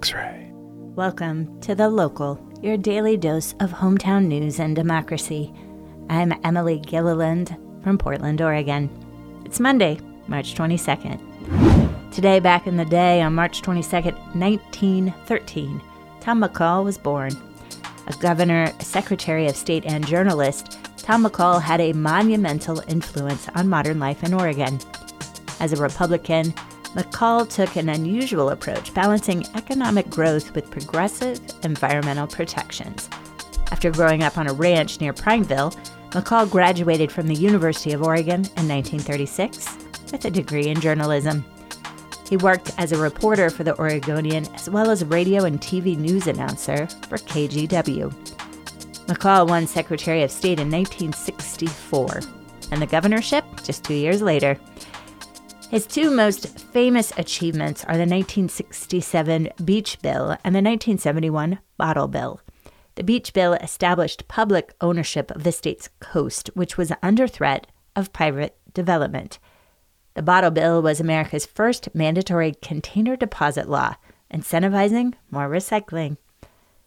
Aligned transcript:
X 0.00 0.14
ray. 0.14 0.48
Welcome 0.54 1.60
to 1.60 1.74
The 1.74 1.90
Local, 1.90 2.40
your 2.62 2.78
daily 2.78 3.18
dose 3.18 3.52
of 3.60 3.70
hometown 3.70 4.28
news 4.28 4.58
and 4.58 4.74
democracy. 4.74 5.52
I'm 6.08 6.32
Emily 6.42 6.78
Gilliland 6.78 7.54
from 7.82 7.98
Portland, 7.98 8.40
Oregon. 8.40 8.88
It's 9.44 9.60
Monday, 9.60 9.98
March 10.26 10.54
22nd. 10.54 11.20
Today, 12.14 12.40
back 12.40 12.66
in 12.66 12.78
the 12.78 12.86
day, 12.86 13.20
on 13.20 13.34
March 13.34 13.60
22nd, 13.60 14.14
1913, 14.34 15.82
Tom 16.20 16.42
McCall 16.42 16.82
was 16.82 16.96
born. 16.96 17.32
A 18.06 18.14
governor, 18.14 18.72
secretary 18.80 19.48
of 19.48 19.54
state, 19.54 19.84
and 19.84 20.06
journalist, 20.06 20.78
Tom 20.96 21.26
McCall 21.26 21.60
had 21.60 21.82
a 21.82 21.92
monumental 21.92 22.82
influence 22.88 23.50
on 23.54 23.68
modern 23.68 23.98
life 23.98 24.24
in 24.24 24.32
Oregon. 24.32 24.80
As 25.60 25.74
a 25.74 25.82
Republican, 25.82 26.54
McCall 26.94 27.48
took 27.48 27.76
an 27.76 27.88
unusual 27.88 28.50
approach, 28.50 28.92
balancing 28.92 29.46
economic 29.54 30.10
growth 30.10 30.52
with 30.56 30.70
progressive 30.70 31.40
environmental 31.62 32.26
protections. 32.26 33.08
After 33.70 33.92
growing 33.92 34.24
up 34.24 34.36
on 34.36 34.48
a 34.48 34.52
ranch 34.52 35.00
near 35.00 35.12
Prineville, 35.12 35.70
McCall 36.10 36.50
graduated 36.50 37.12
from 37.12 37.28
the 37.28 37.34
University 37.34 37.92
of 37.92 38.02
Oregon 38.02 38.40
in 38.56 38.66
1936 38.66 39.76
with 40.10 40.24
a 40.24 40.30
degree 40.30 40.66
in 40.66 40.80
journalism. 40.80 41.44
He 42.28 42.36
worked 42.36 42.72
as 42.78 42.90
a 42.90 42.98
reporter 42.98 43.50
for 43.50 43.62
the 43.62 43.78
Oregonian 43.78 44.46
as 44.54 44.68
well 44.68 44.90
as 44.90 45.04
radio 45.04 45.44
and 45.44 45.60
TV 45.60 45.96
news 45.96 46.26
announcer 46.26 46.88
for 47.08 47.18
KGW. 47.18 48.12
McCall 49.06 49.48
won 49.48 49.68
Secretary 49.68 50.24
of 50.24 50.32
State 50.32 50.58
in 50.58 50.70
1964 50.70 52.20
and 52.72 52.82
the 52.82 52.86
governorship 52.86 53.44
just 53.62 53.84
two 53.84 53.94
years 53.94 54.22
later. 54.22 54.58
His 55.70 55.86
two 55.86 56.10
most 56.10 56.58
famous 56.58 57.12
achievements 57.16 57.84
are 57.84 57.94
the 57.94 58.00
1967 58.00 59.50
Beach 59.64 60.02
Bill 60.02 60.30
and 60.42 60.52
the 60.52 60.58
1971 60.58 61.60
Bottle 61.76 62.08
Bill. 62.08 62.40
The 62.96 63.04
Beach 63.04 63.32
Bill 63.32 63.52
established 63.52 64.26
public 64.26 64.74
ownership 64.80 65.30
of 65.30 65.44
the 65.44 65.52
state's 65.52 65.88
coast, 66.00 66.50
which 66.54 66.76
was 66.76 66.90
under 67.04 67.28
threat 67.28 67.68
of 67.94 68.12
private 68.12 68.58
development. 68.74 69.38
The 70.14 70.22
Bottle 70.22 70.50
Bill 70.50 70.82
was 70.82 70.98
America's 70.98 71.46
first 71.46 71.94
mandatory 71.94 72.54
container 72.60 73.14
deposit 73.14 73.68
law, 73.68 73.94
incentivizing 74.34 75.14
more 75.30 75.48
recycling. 75.48 76.16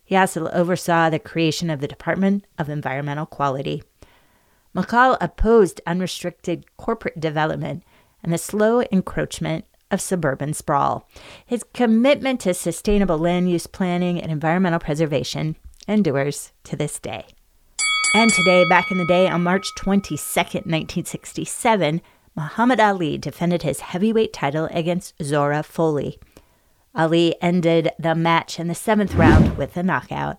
He 0.03 0.17
also 0.17 0.49
oversaw 0.49 1.09
the 1.09 1.19
creation 1.19 1.69
of 1.69 1.79
the 1.79 1.87
Department 1.87 2.45
of 2.57 2.67
Environmental 2.67 3.27
Quality. 3.27 3.81
McCall 4.75 5.15
opposed 5.21 5.79
unrestricted 5.87 6.65
corporate 6.75 7.21
development 7.21 7.83
and 8.23 8.33
the 8.33 8.37
slow 8.37 8.81
encroachment 8.91 9.65
of 9.91 10.01
suburban 10.01 10.53
sprawl. 10.53 11.07
His 11.45 11.63
commitment 11.73 12.39
to 12.41 12.53
sustainable 12.53 13.17
land 13.17 13.51
use 13.51 13.67
planning 13.67 14.21
and 14.21 14.31
environmental 14.31 14.79
preservation 14.79 15.55
endures 15.87 16.51
to 16.63 16.75
this 16.75 16.99
day. 16.99 17.25
And 18.15 18.31
today, 18.31 18.63
back 18.69 18.91
in 18.91 18.97
the 18.97 19.05
day, 19.05 19.27
on 19.27 19.43
March 19.43 19.73
22, 19.75 20.15
1967, 20.15 22.01
Muhammad 22.35 22.79
Ali 22.79 23.17
defended 23.17 23.63
his 23.63 23.79
heavyweight 23.81 24.33
title 24.33 24.67
against 24.71 25.15
Zora 25.21 25.63
Folley. 25.63 26.17
Ali 26.95 27.35
ended 27.41 27.89
the 27.97 28.13
match 28.13 28.59
in 28.59 28.67
the 28.67 28.75
seventh 28.75 29.15
round 29.15 29.57
with 29.57 29.75
a 29.77 29.83
knockout. 29.83 30.37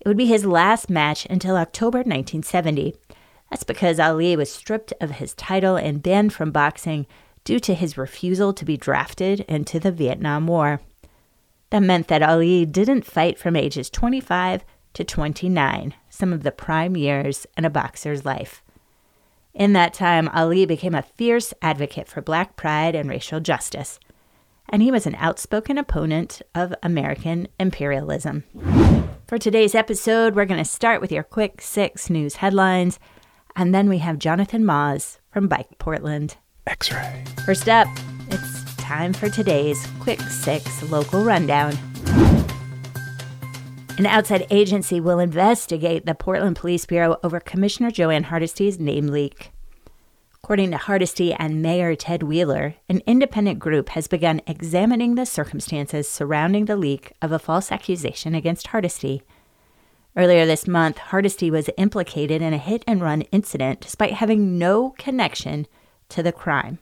It 0.00 0.08
would 0.08 0.16
be 0.16 0.26
his 0.26 0.44
last 0.44 0.90
match 0.90 1.26
until 1.30 1.56
October 1.56 1.98
1970. 1.98 2.94
That's 3.50 3.64
because 3.64 4.00
Ali 4.00 4.36
was 4.36 4.50
stripped 4.50 4.92
of 5.00 5.12
his 5.12 5.34
title 5.34 5.76
and 5.76 6.02
banned 6.02 6.32
from 6.32 6.50
boxing 6.50 7.06
due 7.44 7.60
to 7.60 7.74
his 7.74 7.96
refusal 7.96 8.52
to 8.52 8.64
be 8.64 8.76
drafted 8.76 9.40
into 9.40 9.78
the 9.78 9.92
Vietnam 9.92 10.46
War. 10.46 10.80
That 11.70 11.82
meant 11.82 12.08
that 12.08 12.22
Ali 12.22 12.66
didn't 12.66 13.04
fight 13.04 13.38
from 13.38 13.56
ages 13.56 13.88
25 13.90 14.64
to 14.94 15.04
29, 15.04 15.94
some 16.08 16.32
of 16.32 16.42
the 16.42 16.50
prime 16.50 16.96
years 16.96 17.46
in 17.56 17.64
a 17.64 17.70
boxer's 17.70 18.24
life. 18.24 18.62
In 19.54 19.72
that 19.72 19.94
time, 19.94 20.28
Ali 20.30 20.66
became 20.66 20.94
a 20.94 21.02
fierce 21.02 21.54
advocate 21.62 22.08
for 22.08 22.20
black 22.20 22.56
pride 22.56 22.94
and 22.94 23.08
racial 23.08 23.40
justice, 23.40 23.98
and 24.68 24.82
he 24.82 24.90
was 24.90 25.06
an 25.06 25.14
outspoken 25.16 25.78
opponent 25.78 26.42
of 26.54 26.74
American 26.82 27.48
imperialism. 27.58 28.44
For 29.26 29.38
today's 29.38 29.74
episode, 29.74 30.34
we're 30.34 30.44
going 30.44 30.62
to 30.62 30.64
start 30.64 31.00
with 31.00 31.12
your 31.12 31.22
quick 31.22 31.60
six 31.60 32.10
news 32.10 32.36
headlines 32.36 32.98
and 33.56 33.74
then 33.74 33.88
we 33.88 33.98
have 33.98 34.18
Jonathan 34.18 34.62
Maus 34.62 35.18
from 35.32 35.48
Bike 35.48 35.78
Portland. 35.78 36.36
X 36.66 36.92
ray. 36.92 37.24
First 37.44 37.68
up, 37.68 37.88
it's 38.28 38.74
time 38.76 39.12
for 39.12 39.28
today's 39.28 39.84
Quick 40.00 40.20
Six 40.20 40.82
local 40.90 41.24
rundown. 41.24 41.76
An 43.98 44.04
outside 44.04 44.46
agency 44.50 45.00
will 45.00 45.18
investigate 45.18 46.04
the 46.04 46.14
Portland 46.14 46.56
Police 46.56 46.84
Bureau 46.84 47.16
over 47.24 47.40
Commissioner 47.40 47.90
Jo 47.90 48.10
Ann 48.10 48.24
Hardesty's 48.24 48.78
name 48.78 49.06
leak. 49.06 49.52
According 50.34 50.70
to 50.72 50.76
Hardesty 50.76 51.32
and 51.32 51.62
Mayor 51.62 51.96
Ted 51.96 52.22
Wheeler, 52.22 52.74
an 52.88 53.00
independent 53.06 53.58
group 53.58 53.88
has 53.90 54.06
begun 54.06 54.42
examining 54.46 55.14
the 55.14 55.24
circumstances 55.24 56.08
surrounding 56.08 56.66
the 56.66 56.76
leak 56.76 57.12
of 57.22 57.32
a 57.32 57.38
false 57.38 57.72
accusation 57.72 58.34
against 58.34 58.68
Hardesty. 58.68 59.22
Earlier 60.16 60.46
this 60.46 60.66
month, 60.66 60.96
Hardesty 60.96 61.50
was 61.50 61.68
implicated 61.76 62.40
in 62.40 62.54
a 62.54 62.58
hit 62.58 62.82
and 62.86 63.02
run 63.02 63.22
incident 63.32 63.80
despite 63.80 64.14
having 64.14 64.58
no 64.58 64.94
connection 64.96 65.66
to 66.08 66.22
the 66.22 66.32
crime. 66.32 66.78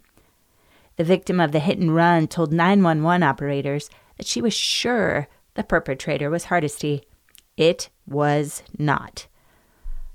The 0.96 1.04
victim 1.04 1.40
of 1.40 1.50
the 1.50 1.58
hit 1.58 1.78
and 1.78 1.92
run 1.92 2.28
told 2.28 2.52
911 2.52 3.24
operators 3.24 3.90
that 4.16 4.26
she 4.26 4.40
was 4.40 4.54
sure 4.54 5.26
the 5.54 5.64
perpetrator 5.64 6.30
was 6.30 6.44
Hardesty. 6.44 7.02
It 7.56 7.90
was 8.06 8.62
not. 8.78 9.26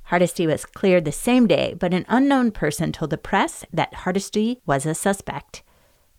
Hardesty 0.04 0.48
was 0.48 0.66
cleared 0.66 1.04
the 1.04 1.12
same 1.12 1.46
day, 1.46 1.76
but 1.78 1.94
an 1.94 2.06
unknown 2.08 2.52
person 2.52 2.94
told 2.94 3.12
the 3.12 3.18
press 3.18 3.66
that 3.74 3.94
Hardesty 3.94 4.62
was 4.66 4.86
a 4.86 4.96
suspect. 4.96 5.62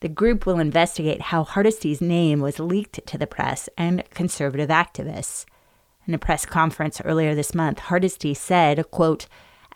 The 0.00 0.08
group 0.08 0.44
will 0.44 0.58
investigate 0.58 1.22
how 1.22 1.44
Hardesty's 1.44 2.00
name 2.02 2.40
was 2.40 2.60
leaked 2.60 3.06
to 3.06 3.18
the 3.18 3.26
press 3.26 3.70
and 3.78 4.04
conservative 4.10 4.68
activists. 4.68 5.46
In 6.06 6.14
a 6.14 6.18
press 6.18 6.46
conference 6.46 7.00
earlier 7.04 7.34
this 7.34 7.54
month, 7.54 7.78
Hardesty 7.78 8.34
said, 8.34 8.90
quote, 8.90 9.26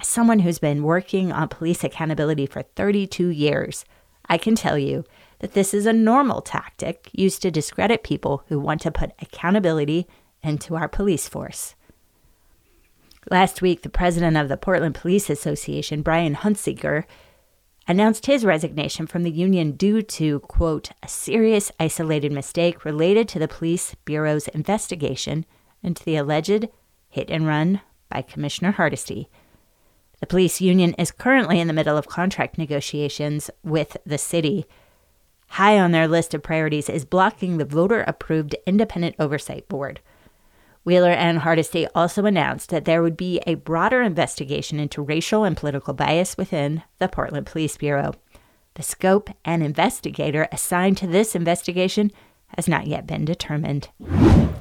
As 0.00 0.08
someone 0.08 0.40
who's 0.40 0.58
been 0.58 0.82
working 0.82 1.30
on 1.30 1.48
police 1.48 1.84
accountability 1.84 2.46
for 2.46 2.62
32 2.62 3.28
years, 3.28 3.84
I 4.26 4.38
can 4.38 4.54
tell 4.54 4.78
you 4.78 5.04
that 5.40 5.52
this 5.52 5.74
is 5.74 5.86
a 5.86 5.92
normal 5.92 6.40
tactic 6.40 7.10
used 7.12 7.42
to 7.42 7.50
discredit 7.50 8.02
people 8.02 8.42
who 8.48 8.58
want 8.58 8.80
to 8.82 8.90
put 8.90 9.12
accountability 9.20 10.06
into 10.42 10.76
our 10.76 10.88
police 10.88 11.28
force. 11.28 11.74
Last 13.30 13.62
week, 13.62 13.82
the 13.82 13.88
president 13.88 14.36
of 14.36 14.48
the 14.48 14.56
Portland 14.56 14.94
Police 14.94 15.30
Association, 15.30 16.02
Brian 16.02 16.36
Hunzeker, 16.36 17.04
announced 17.86 18.26
his 18.26 18.44
resignation 18.44 19.06
from 19.06 19.22
the 19.22 19.30
union 19.30 19.72
due 19.72 20.02
to, 20.02 20.40
quote, 20.40 20.90
a 21.02 21.08
serious 21.08 21.70
isolated 21.78 22.32
mistake 22.32 22.84
related 22.84 23.28
to 23.28 23.38
the 23.38 23.48
police 23.48 23.94
bureau's 24.04 24.48
investigation 24.48 25.44
into 25.84 26.04
the 26.04 26.16
alleged 26.16 26.68
hit 27.08 27.30
and 27.30 27.46
run 27.46 27.80
by 28.08 28.22
Commissioner 28.22 28.72
Hardesty. 28.72 29.28
The 30.20 30.26
police 30.26 30.60
union 30.60 30.94
is 30.94 31.10
currently 31.10 31.60
in 31.60 31.66
the 31.66 31.72
middle 31.72 31.96
of 31.96 32.08
contract 32.08 32.56
negotiations 32.56 33.50
with 33.62 33.96
the 34.06 34.18
city. 34.18 34.66
High 35.48 35.78
on 35.78 35.92
their 35.92 36.08
list 36.08 36.34
of 36.34 36.42
priorities 36.42 36.88
is 36.88 37.04
blocking 37.04 37.58
the 37.58 37.64
voter 37.64 38.02
approved 38.06 38.56
Independent 38.66 39.16
Oversight 39.18 39.68
Board. 39.68 40.00
Wheeler 40.84 41.10
and 41.10 41.38
Hardesty 41.38 41.86
also 41.94 42.26
announced 42.26 42.70
that 42.70 42.84
there 42.84 43.02
would 43.02 43.16
be 43.16 43.40
a 43.46 43.54
broader 43.54 44.02
investigation 44.02 44.78
into 44.78 45.02
racial 45.02 45.44
and 45.44 45.56
political 45.56 45.94
bias 45.94 46.36
within 46.36 46.82
the 46.98 47.08
Portland 47.08 47.46
Police 47.46 47.76
Bureau. 47.76 48.14
The 48.74 48.82
scope 48.82 49.30
and 49.44 49.62
investigator 49.62 50.48
assigned 50.50 50.98
to 50.98 51.06
this 51.06 51.34
investigation 51.34 52.10
has 52.56 52.68
not 52.68 52.86
yet 52.86 53.06
been 53.06 53.24
determined. 53.24 53.88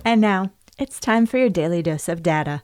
And 0.05 0.21
now, 0.21 0.51
it's 0.79 0.99
time 0.99 1.25
for 1.25 1.37
your 1.37 1.49
daily 1.49 1.83
dose 1.83 2.09
of 2.09 2.23
data. 2.23 2.63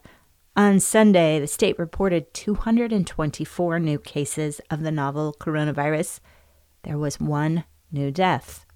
On 0.56 0.80
Sunday, 0.80 1.38
the 1.38 1.46
state 1.46 1.78
reported 1.78 2.34
224 2.34 3.78
new 3.78 3.98
cases 3.98 4.60
of 4.68 4.82
the 4.82 4.90
novel 4.90 5.34
coronavirus. 5.38 6.18
There 6.82 6.98
was 6.98 7.20
one 7.20 7.64
new 7.92 8.10
death. 8.10 8.66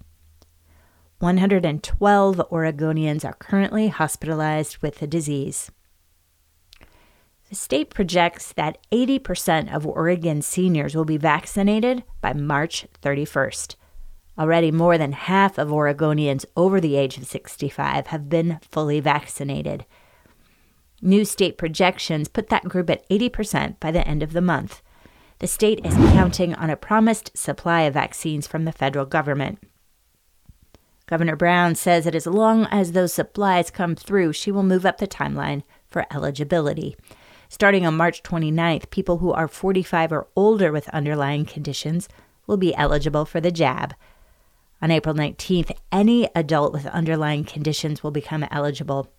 112 1.19 2.37
Oregonians 2.51 3.25
are 3.25 3.33
currently 3.33 3.89
hospitalized 3.89 4.77
with 4.77 4.99
the 4.99 5.07
disease. 5.07 5.69
The 7.49 7.55
state 7.55 7.89
projects 7.89 8.53
that 8.53 8.77
80% 8.91 9.73
of 9.73 9.85
Oregon 9.85 10.41
seniors 10.41 10.95
will 10.95 11.05
be 11.05 11.17
vaccinated 11.17 12.03
by 12.21 12.33
March 12.33 12.87
31st. 13.01 13.75
Already, 14.37 14.71
more 14.71 14.97
than 14.97 15.13
half 15.13 15.57
of 15.57 15.69
Oregonians 15.69 16.45
over 16.57 16.81
the 16.81 16.97
age 16.97 17.17
of 17.17 17.25
65 17.25 18.07
have 18.07 18.29
been 18.29 18.59
fully 18.69 18.99
vaccinated. 18.99 19.85
New 21.01 21.23
state 21.23 21.57
projections 21.57 22.27
put 22.27 22.49
that 22.49 22.65
group 22.65 22.89
at 22.89 23.07
80% 23.09 23.79
by 23.79 23.91
the 23.91 24.05
end 24.07 24.23
of 24.23 24.33
the 24.33 24.41
month. 24.41 24.81
The 25.39 25.47
state 25.47 25.85
is 25.85 25.93
counting 25.93 26.53
on 26.55 26.69
a 26.69 26.77
promised 26.77 27.37
supply 27.37 27.81
of 27.81 27.93
vaccines 27.93 28.47
from 28.47 28.65
the 28.65 28.71
federal 28.71 29.05
government. 29.05 29.59
Governor 31.07 31.35
Brown 31.35 31.75
says 31.75 32.05
that 32.05 32.15
as 32.15 32.25
long 32.25 32.65
as 32.71 32.91
those 32.91 33.13
supplies 33.13 33.69
come 33.69 33.95
through, 33.95 34.33
she 34.33 34.51
will 34.51 34.63
move 34.63 34.85
up 34.85 34.97
the 34.97 35.07
timeline 35.07 35.63
for 35.87 36.05
eligibility. 36.11 36.97
Starting 37.47 37.85
on 37.85 37.95
March 37.95 38.23
29th, 38.23 38.89
people 38.89 39.19
who 39.19 39.31
are 39.31 39.47
45 39.47 40.11
or 40.11 40.27
older 40.35 40.71
with 40.71 40.89
underlying 40.89 41.45
conditions 41.45 42.09
will 42.47 42.57
be 42.57 42.75
eligible 42.75 43.25
for 43.25 43.39
the 43.39 43.51
jab. 43.51 43.93
On 44.81 44.91
April 44.91 45.15
19th, 45.15 45.71
any 45.91 46.29
adult 46.35 46.73
with 46.73 46.85
underlying 46.87 47.43
conditions 47.43 48.03
will 48.03 48.11
become 48.11 48.45
eligible. 48.51 49.11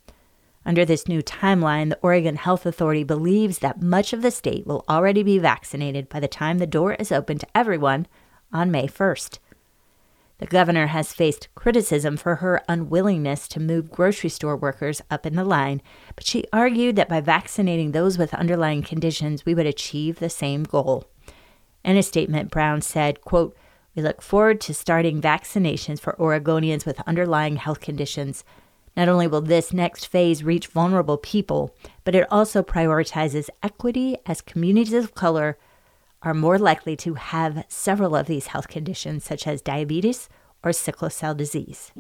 Under 0.65 0.85
this 0.85 1.09
new 1.09 1.23
timeline, 1.23 1.91
the 1.91 1.99
Oregon 2.03 2.37
Health 2.37 2.67
Authority 2.67 3.05
believes 3.05 3.61
that 3.61 3.81
much 3.81 4.13
of 4.13 4.23
the 4.23 4.31
state 4.31 4.67
will 4.67 4.85
already 4.89 5.23
be 5.23 5.39
vaccinated 5.39 6.09
by 6.09 6.21
the 6.21 6.29
time 6.29 6.59
the 6.59 6.67
door 6.67 6.95
is 6.95 7.13
open 7.13 7.39
to 7.39 7.47
everyone 7.55 8.07
on 8.53 8.71
May 8.71 8.87
1st. 8.87 9.39
The 10.39 10.47
governor 10.47 10.89
has 10.89 11.15
faced 11.15 11.49
criticism 11.55 12.17
for 12.19 12.37
her 12.37 12.63
unwillingness 12.69 13.49
to 13.49 13.61
move 13.61 13.91
grocery 13.91 14.29
store 14.29 14.57
workers 14.57 15.01
up 15.11 15.25
in 15.25 15.35
the 15.35 15.45
line, 15.45 15.81
but 16.15 16.27
she 16.27 16.45
argued 16.53 16.97
that 16.97 17.09
by 17.09 17.21
vaccinating 17.21 17.93
those 17.93 18.19
with 18.19 18.35
underlying 18.35 18.83
conditions, 18.83 19.47
we 19.47 19.55
would 19.55 19.67
achieve 19.67 20.19
the 20.19 20.29
same 20.29 20.65
goal. 20.65 21.05
In 21.85 21.97
a 21.97 22.03
statement, 22.03 22.51
Brown 22.51 22.83
said, 22.83 23.23
quote, 23.23 23.57
We 23.97 24.03
look 24.03 24.21
forward 24.21 24.61
to 24.61 24.75
starting 24.75 25.23
vaccinations 25.23 26.01
for 26.01 26.13
Oregonians 26.19 26.85
with 26.85 27.01
underlying 27.07 27.57
health 27.57 27.81
conditions. 27.81 28.45
Not 28.95 29.09
only 29.09 29.27
will 29.27 29.41
this 29.41 29.73
next 29.73 30.07
phase 30.07 30.45
reach 30.45 30.67
vulnerable 30.67 31.17
people, 31.17 31.75
but 32.05 32.15
it 32.15 32.31
also 32.31 32.63
prioritizes 32.63 33.49
equity 33.63 34.19
as 34.27 34.43
communities 34.43 34.93
of 34.93 35.15
color 35.15 35.57
are 36.23 36.35
more 36.35 36.59
likely 36.59 36.95
to 36.97 37.15
have 37.15 37.65
several 37.69 38.15
of 38.15 38.27
these 38.27 38.49
health 38.49 38.69
conditions, 38.69 39.25
such 39.25 39.47
as 39.47 39.63
diabetes 39.63 40.29
or 40.63 40.73
sickle 40.73 41.09
cell 41.09 41.35
disease. 41.35 41.91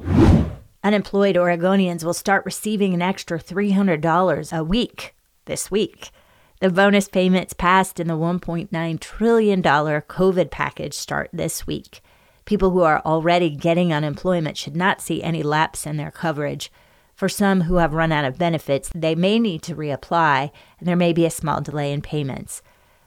Unemployed 0.84 1.36
Oregonians 1.36 2.04
will 2.04 2.14
start 2.14 2.44
receiving 2.44 2.92
an 2.92 3.02
extra 3.02 3.38
$300 3.38 4.56
a 4.56 4.64
week 4.64 5.14
this 5.46 5.70
week. 5.70 6.10
The 6.58 6.70
bonus 6.70 7.06
payments 7.06 7.52
passed 7.52 8.00
in 8.00 8.08
the 8.08 8.16
$1.9 8.16 9.00
trillion 9.00 9.62
COVID 9.62 10.50
package 10.50 10.94
start 10.94 11.28
this 11.30 11.66
week. 11.66 12.00
People 12.46 12.70
who 12.70 12.80
are 12.80 13.02
already 13.04 13.50
getting 13.50 13.92
unemployment 13.92 14.56
should 14.56 14.74
not 14.74 15.02
see 15.02 15.22
any 15.22 15.42
lapse 15.42 15.86
in 15.86 15.98
their 15.98 16.10
coverage. 16.10 16.72
For 17.14 17.28
some 17.28 17.62
who 17.62 17.76
have 17.76 17.92
run 17.92 18.10
out 18.10 18.24
of 18.24 18.38
benefits, 18.38 18.90
they 18.94 19.14
may 19.14 19.38
need 19.38 19.62
to 19.62 19.74
reapply, 19.74 20.50
and 20.78 20.88
there 20.88 20.96
may 20.96 21.12
be 21.12 21.26
a 21.26 21.30
small 21.30 21.60
delay 21.60 21.92
in 21.92 22.00
payments. 22.00 22.62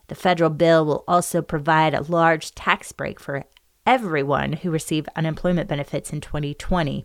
The 0.10 0.16
federal 0.16 0.52
bill 0.52 0.86
will 0.86 1.04
also 1.08 1.42
provide 1.42 1.96
a 1.96 2.04
large 2.04 2.54
tax 2.54 2.92
break 2.92 3.20
for 3.20 3.46
everyone 3.86 4.54
who 4.54 4.70
received 4.70 5.10
unemployment 5.16 5.68
benefits 5.68 6.14
in 6.14 6.22
2020. 6.22 7.04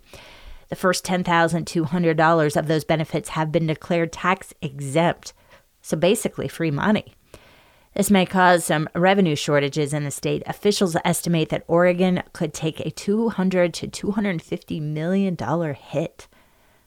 The 0.69 0.76
first 0.76 1.06
$10,200 1.06 2.56
of 2.56 2.67
those 2.67 2.85
benefits 2.85 3.31
have 3.31 3.50
been 3.50 3.67
declared 3.67 4.12
tax 4.12 4.52
exempt, 4.61 5.32
so 5.85 5.97
basically 5.97 6.49
free 6.49 6.71
money. 6.71 7.15
This 7.95 8.11
may 8.11 8.27
cause 8.27 8.65
some 8.65 8.89
revenue 8.95 9.37
shortages 9.37 9.93
in 9.93 10.03
the 10.03 10.11
state. 10.11 10.43
Officials 10.47 10.97
estimate 11.05 11.51
that 11.51 11.63
Oregon 11.69 12.23
could 12.33 12.53
take 12.53 12.81
a 12.81 12.91
200 12.91 13.73
to 13.75 13.87
250 13.87 14.81
million 14.81 15.35
dollar 15.35 15.75
hit. 15.75 16.27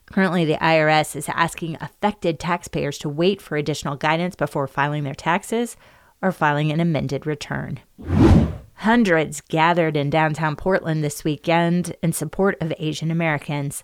Currently, 0.07 0.45
the 0.45 0.55
IRS 0.55 1.15
is 1.15 1.29
asking 1.29 1.77
affected 1.79 2.39
taxpayers 2.39 2.97
to 2.99 3.09
wait 3.09 3.41
for 3.41 3.55
additional 3.55 3.95
guidance 3.95 4.35
before 4.35 4.67
filing 4.67 5.03
their 5.03 5.13
taxes 5.13 5.77
or 6.21 6.31
filing 6.31 6.71
an 6.71 6.79
amended 6.79 7.25
return. 7.25 7.79
Hundreds 8.75 9.41
gathered 9.41 9.95
in 9.95 10.09
downtown 10.09 10.55
Portland 10.55 11.03
this 11.03 11.23
weekend 11.23 11.95
in 12.01 12.13
support 12.13 12.57
of 12.61 12.73
Asian 12.79 13.11
Americans. 13.11 13.83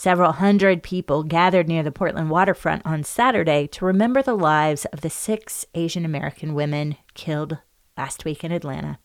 Several 0.00 0.30
hundred 0.30 0.84
people 0.84 1.24
gathered 1.24 1.66
near 1.66 1.82
the 1.82 1.90
Portland 1.90 2.30
waterfront 2.30 2.86
on 2.86 3.02
Saturday 3.02 3.66
to 3.66 3.84
remember 3.84 4.22
the 4.22 4.36
lives 4.36 4.84
of 4.92 5.00
the 5.00 5.10
six 5.10 5.66
Asian 5.74 6.04
American 6.04 6.54
women 6.54 6.94
killed 7.14 7.58
last 7.96 8.24
week 8.24 8.44
in 8.44 8.52
Atlanta. 8.52 9.00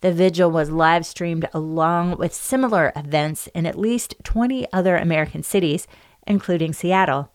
The 0.00 0.10
vigil 0.10 0.50
was 0.50 0.68
live 0.68 1.06
streamed 1.06 1.48
along 1.54 2.16
with 2.16 2.34
similar 2.34 2.92
events 2.96 3.46
in 3.54 3.66
at 3.66 3.78
least 3.78 4.16
20 4.24 4.66
other 4.72 4.96
American 4.96 5.44
cities, 5.44 5.86
including 6.26 6.72
Seattle. 6.72 7.30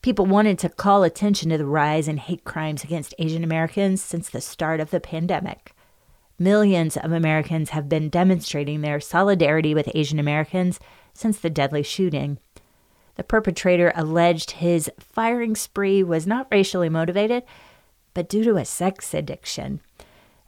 People 0.00 0.24
wanted 0.24 0.58
to 0.60 0.70
call 0.70 1.02
attention 1.02 1.50
to 1.50 1.58
the 1.58 1.66
rise 1.66 2.08
in 2.08 2.16
hate 2.16 2.44
crimes 2.44 2.82
against 2.82 3.14
Asian 3.18 3.44
Americans 3.44 4.00
since 4.00 4.30
the 4.30 4.40
start 4.40 4.80
of 4.80 4.88
the 4.88 5.00
pandemic. 5.00 5.75
Millions 6.38 6.96
of 6.96 7.12
Americans 7.12 7.70
have 7.70 7.88
been 7.88 8.10
demonstrating 8.10 8.80
their 8.80 9.00
solidarity 9.00 9.74
with 9.74 9.90
Asian 9.94 10.18
Americans 10.18 10.78
since 11.14 11.38
the 11.38 11.50
deadly 11.50 11.82
shooting. 11.82 12.38
The 13.14 13.24
perpetrator 13.24 13.92
alleged 13.94 14.52
his 14.52 14.90
firing 14.98 15.56
spree 15.56 16.02
was 16.02 16.26
not 16.26 16.48
racially 16.50 16.90
motivated, 16.90 17.44
but 18.12 18.28
due 18.28 18.44
to 18.44 18.56
a 18.56 18.64
sex 18.64 19.14
addiction. 19.14 19.80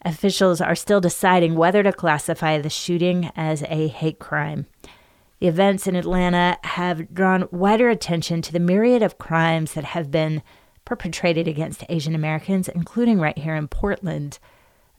Officials 0.03 0.61
are 0.61 0.75
still 0.75 1.01
deciding 1.01 1.55
whether 1.55 1.83
to 1.83 1.93
classify 1.93 2.59
the 2.59 2.71
shooting 2.71 3.31
as 3.35 3.63
a 3.65 3.89
hate 3.89 4.19
crime. 4.19 4.67
The 5.41 5.49
events 5.49 5.87
in 5.87 5.97
Atlanta 5.97 6.59
have 6.65 7.15
drawn 7.15 7.49
wider 7.51 7.89
attention 7.89 8.43
to 8.43 8.53
the 8.53 8.61
myriad 8.61 9.03
of 9.03 9.19
crimes 9.19 9.75
that 9.75 9.85
have 9.85 10.11
been 10.11 10.43
perpetrated 10.85 11.49
against 11.49 11.85
Asian 11.89 12.15
Americans, 12.15 12.69
including 12.69 13.21
right 13.21 13.39
here 13.39 13.55
in 13.55 13.69
Portland. 13.69 14.39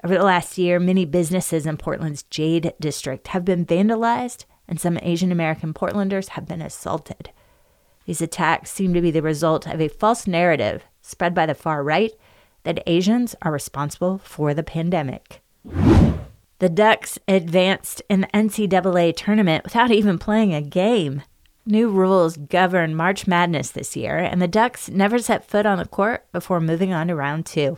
Over 0.04 0.18
the 0.18 0.24
last 0.24 0.58
year, 0.58 0.80
many 0.80 1.04
businesses 1.04 1.66
in 1.66 1.76
Portland's 1.76 2.24
Jade 2.24 2.74
District 2.80 3.28
have 3.30 3.44
been 3.44 3.66
vandalized, 3.66 4.46
and 4.68 4.80
some 4.80 4.98
Asian 5.02 5.32
American 5.32 5.74
Portlanders 5.74 6.30
have 6.30 6.48
been 6.48 6.62
assaulted. 6.62 7.32
These 8.06 8.22
attacks 8.22 8.72
seem 8.72 8.94
to 8.94 9.02
be 9.02 9.12
the 9.12 9.22
result 9.22 9.68
of 9.68 9.82
a 9.82 9.90
false 9.90 10.26
narrative 10.26 10.84
spread 11.02 11.36
by 11.36 11.46
the 11.46 11.54
far 11.54 11.84
right 11.84 12.12
that 12.64 12.82
Asians 12.88 13.36
are 13.42 13.52
responsible 13.52 14.20
for 14.20 14.54
the 14.54 14.64
pandemic. 14.64 15.42
The 16.60 16.70
Ducks 16.70 17.20
advanced 17.28 18.02
in 18.10 18.22
the 18.22 18.28
NCAA 18.28 19.16
tournament 19.16 19.64
without 19.64 19.92
even 19.92 20.18
playing 20.18 20.54
a 20.54 20.62
game. 20.62 21.24
New 21.66 21.90
rules 21.90 22.38
govern 22.38 22.96
March 22.96 23.28
Madness 23.28 23.72
this 23.72 23.96
year, 23.96 24.18
and 24.18 24.42
the 24.42 24.48
Ducks 24.48 24.90
never 24.90 25.20
set 25.20 25.48
foot 25.48 25.66
on 25.66 25.78
the 25.78 25.86
court 25.86 26.26
before 26.32 26.60
moving 26.60 26.94
on 26.94 27.08
to 27.08 27.16
round 27.16 27.46
two. 27.46 27.78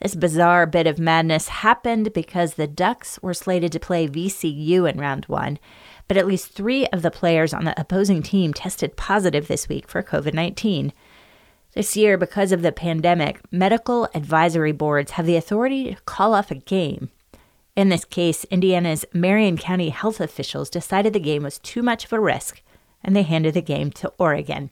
This 0.00 0.14
bizarre 0.14 0.66
bit 0.66 0.86
of 0.86 0.98
madness 0.98 1.48
happened 1.48 2.12
because 2.12 2.54
the 2.54 2.68
Ducks 2.68 3.18
were 3.20 3.34
slated 3.34 3.72
to 3.72 3.80
play 3.80 4.06
VCU 4.06 4.88
in 4.88 4.98
round 4.98 5.24
one, 5.24 5.58
but 6.06 6.16
at 6.16 6.26
least 6.26 6.52
three 6.52 6.86
of 6.88 7.02
the 7.02 7.10
players 7.10 7.52
on 7.52 7.64
the 7.64 7.78
opposing 7.80 8.22
team 8.22 8.54
tested 8.54 8.96
positive 8.96 9.48
this 9.48 9.68
week 9.68 9.88
for 9.88 10.02
COVID 10.02 10.34
19. 10.34 10.92
This 11.74 11.96
year, 11.96 12.16
because 12.16 12.52
of 12.52 12.62
the 12.62 12.72
pandemic, 12.72 13.40
medical 13.52 14.08
advisory 14.14 14.72
boards 14.72 15.12
have 15.12 15.26
the 15.26 15.36
authority 15.36 15.94
to 15.94 16.00
call 16.02 16.32
off 16.32 16.50
a 16.50 16.56
game. 16.56 17.10
In 17.76 17.88
this 17.88 18.04
case, 18.04 18.44
Indiana's 18.44 19.04
Marion 19.12 19.56
County 19.56 19.90
health 19.90 20.20
officials 20.20 20.70
decided 20.70 21.12
the 21.12 21.20
game 21.20 21.42
was 21.42 21.58
too 21.58 21.82
much 21.82 22.04
of 22.04 22.12
a 22.12 22.20
risk 22.20 22.62
and 23.04 23.14
they 23.14 23.22
handed 23.22 23.54
the 23.54 23.62
game 23.62 23.90
to 23.92 24.12
Oregon. 24.18 24.70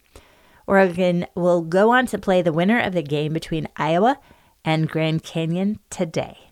Oregon 0.66 1.26
will 1.34 1.62
go 1.62 1.90
on 1.90 2.06
to 2.06 2.18
play 2.18 2.42
the 2.42 2.52
winner 2.52 2.80
of 2.80 2.92
the 2.92 3.02
game 3.02 3.32
between 3.32 3.68
Iowa 3.76 4.18
and 4.66 4.90
Grand 4.90 5.22
Canyon 5.22 5.78
today. 5.88 6.50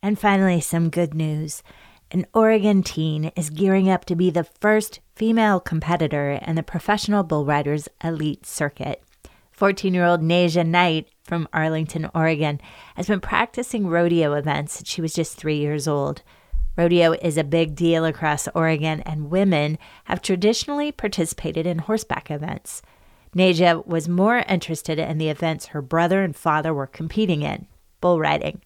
And 0.00 0.18
finally, 0.18 0.60
some 0.60 0.88
good 0.88 1.12
news. 1.12 1.64
An 2.12 2.24
Oregon 2.32 2.84
teen 2.84 3.32
is 3.34 3.50
gearing 3.50 3.90
up 3.90 4.04
to 4.04 4.14
be 4.14 4.30
the 4.30 4.44
first 4.44 5.00
female 5.16 5.58
competitor 5.58 6.38
in 6.46 6.54
the 6.54 6.62
Professional 6.62 7.24
Bull 7.24 7.44
Riders 7.44 7.88
Elite 8.02 8.46
Circuit. 8.46 9.02
14 9.50 9.92
year 9.92 10.04
old 10.04 10.20
Najiah 10.22 10.66
Knight 10.66 11.08
from 11.24 11.48
Arlington, 11.52 12.08
Oregon, 12.14 12.60
has 12.94 13.08
been 13.08 13.20
practicing 13.20 13.88
rodeo 13.88 14.34
events 14.34 14.74
since 14.74 14.88
she 14.88 15.00
was 15.00 15.12
just 15.12 15.36
three 15.36 15.58
years 15.58 15.88
old. 15.88 16.22
Rodeo 16.76 17.12
is 17.14 17.36
a 17.36 17.42
big 17.42 17.74
deal 17.74 18.04
across 18.04 18.46
Oregon, 18.54 19.00
and 19.00 19.30
women 19.30 19.78
have 20.04 20.20
traditionally 20.20 20.92
participated 20.92 21.66
in 21.66 21.78
horseback 21.78 22.30
events. 22.30 22.82
Najiah 23.36 23.86
was 23.86 24.08
more 24.08 24.38
interested 24.48 24.98
in 24.98 25.18
the 25.18 25.28
events 25.28 25.66
her 25.66 25.82
brother 25.82 26.22
and 26.22 26.34
father 26.34 26.72
were 26.72 26.86
competing 26.86 27.42
in 27.42 27.66
bull 28.00 28.18
riding. 28.18 28.62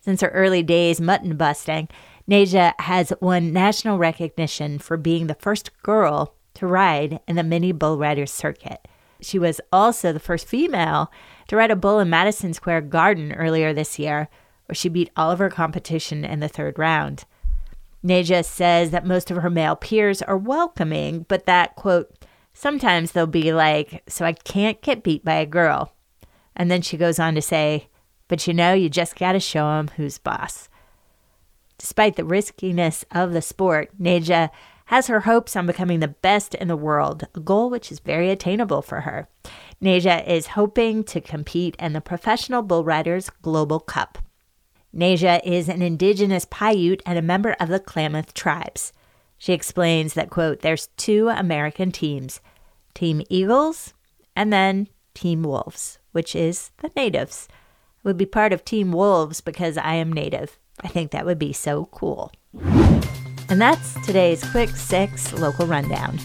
Since 0.00 0.20
her 0.20 0.28
early 0.28 0.62
days 0.62 1.00
mutton 1.00 1.36
busting, 1.36 1.88
Najiah 2.30 2.80
has 2.80 3.12
won 3.20 3.52
national 3.52 3.98
recognition 3.98 4.78
for 4.78 4.96
being 4.96 5.26
the 5.26 5.34
first 5.34 5.70
girl 5.82 6.34
to 6.54 6.66
ride 6.68 7.18
in 7.26 7.34
the 7.34 7.42
mini 7.42 7.72
bull 7.72 7.98
rider 7.98 8.26
circuit. 8.26 8.86
She 9.20 9.40
was 9.40 9.60
also 9.72 10.12
the 10.12 10.20
first 10.20 10.46
female 10.46 11.10
to 11.48 11.56
ride 11.56 11.72
a 11.72 11.76
bull 11.76 11.98
in 11.98 12.08
Madison 12.08 12.52
Square 12.52 12.82
Garden 12.82 13.32
earlier 13.32 13.72
this 13.72 13.98
year, 13.98 14.28
where 14.66 14.74
she 14.74 14.88
beat 14.88 15.10
all 15.16 15.32
of 15.32 15.40
her 15.40 15.50
competition 15.50 16.24
in 16.24 16.38
the 16.38 16.48
third 16.48 16.78
round. 16.78 17.24
Najiah 18.04 18.44
says 18.44 18.90
that 18.90 19.04
most 19.04 19.32
of 19.32 19.38
her 19.38 19.50
male 19.50 19.74
peers 19.74 20.22
are 20.22 20.36
welcoming, 20.36 21.26
but 21.28 21.46
that, 21.46 21.74
quote, 21.74 22.12
sometimes 22.56 23.12
they'll 23.12 23.26
be 23.26 23.52
like, 23.52 24.02
so 24.08 24.24
I 24.24 24.32
can't 24.32 24.80
get 24.80 25.02
beat 25.02 25.24
by 25.24 25.34
a 25.34 25.46
girl. 25.46 25.92
And 26.56 26.70
then 26.70 26.80
she 26.80 26.96
goes 26.96 27.18
on 27.18 27.34
to 27.34 27.42
say, 27.42 27.88
but 28.28 28.46
you 28.46 28.54
know, 28.54 28.72
you 28.72 28.88
just 28.88 29.14
got 29.16 29.32
to 29.32 29.40
show 29.40 29.66
them 29.66 29.88
who's 29.96 30.18
boss. 30.18 30.68
Despite 31.76 32.16
the 32.16 32.24
riskiness 32.24 33.04
of 33.12 33.32
the 33.32 33.42
sport, 33.42 33.90
Najiah 34.00 34.48
has 34.86 35.08
her 35.08 35.20
hopes 35.20 35.54
on 35.54 35.66
becoming 35.66 36.00
the 36.00 36.08
best 36.08 36.54
in 36.54 36.68
the 36.68 36.76
world, 36.76 37.26
a 37.34 37.40
goal 37.40 37.68
which 37.68 37.92
is 37.92 37.98
very 37.98 38.30
attainable 38.30 38.80
for 38.80 39.02
her. 39.02 39.28
Najiah 39.82 40.26
is 40.26 40.48
hoping 40.48 41.04
to 41.04 41.20
compete 41.20 41.76
in 41.78 41.92
the 41.92 42.00
Professional 42.00 42.62
Bull 42.62 42.84
Riders 42.84 43.28
Global 43.42 43.80
Cup. 43.80 44.18
Najiah 44.94 45.42
is 45.44 45.68
an 45.68 45.82
indigenous 45.82 46.46
Paiute 46.46 47.02
and 47.04 47.18
a 47.18 47.22
member 47.22 47.54
of 47.60 47.68
the 47.68 47.80
Klamath 47.80 48.32
tribes. 48.32 48.94
She 49.38 49.52
explains 49.52 50.14
that, 50.14 50.30
quote, 50.30 50.60
there's 50.60 50.88
two 50.96 51.28
American 51.28 51.92
teams 51.92 52.40
Team 52.94 53.22
Eagles 53.28 53.92
and 54.34 54.52
then 54.52 54.88
Team 55.14 55.42
Wolves, 55.42 55.98
which 56.12 56.34
is 56.34 56.70
the 56.78 56.90
natives. 56.96 57.48
I 57.50 58.08
would 58.08 58.16
be 58.16 58.26
part 58.26 58.52
of 58.52 58.64
Team 58.64 58.92
Wolves 58.92 59.40
because 59.40 59.76
I 59.76 59.94
am 59.94 60.12
native. 60.12 60.58
I 60.82 60.88
think 60.88 61.10
that 61.10 61.26
would 61.26 61.38
be 61.38 61.52
so 61.52 61.86
cool. 61.86 62.32
And 63.48 63.60
that's 63.60 63.94
today's 64.04 64.48
quick 64.50 64.70
six 64.70 65.32
local 65.32 65.66
rundown. 65.66 66.18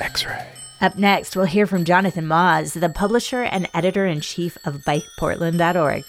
X 0.00 0.26
ray. 0.26 0.46
Up 0.80 0.96
next, 0.96 1.34
we'll 1.34 1.46
hear 1.46 1.66
from 1.66 1.84
Jonathan 1.84 2.26
Maus, 2.26 2.78
the 2.78 2.88
publisher 2.88 3.42
and 3.42 3.68
editor 3.74 4.06
in 4.06 4.20
chief 4.20 4.56
of 4.64 4.84
BikePortland.org. 4.84 6.04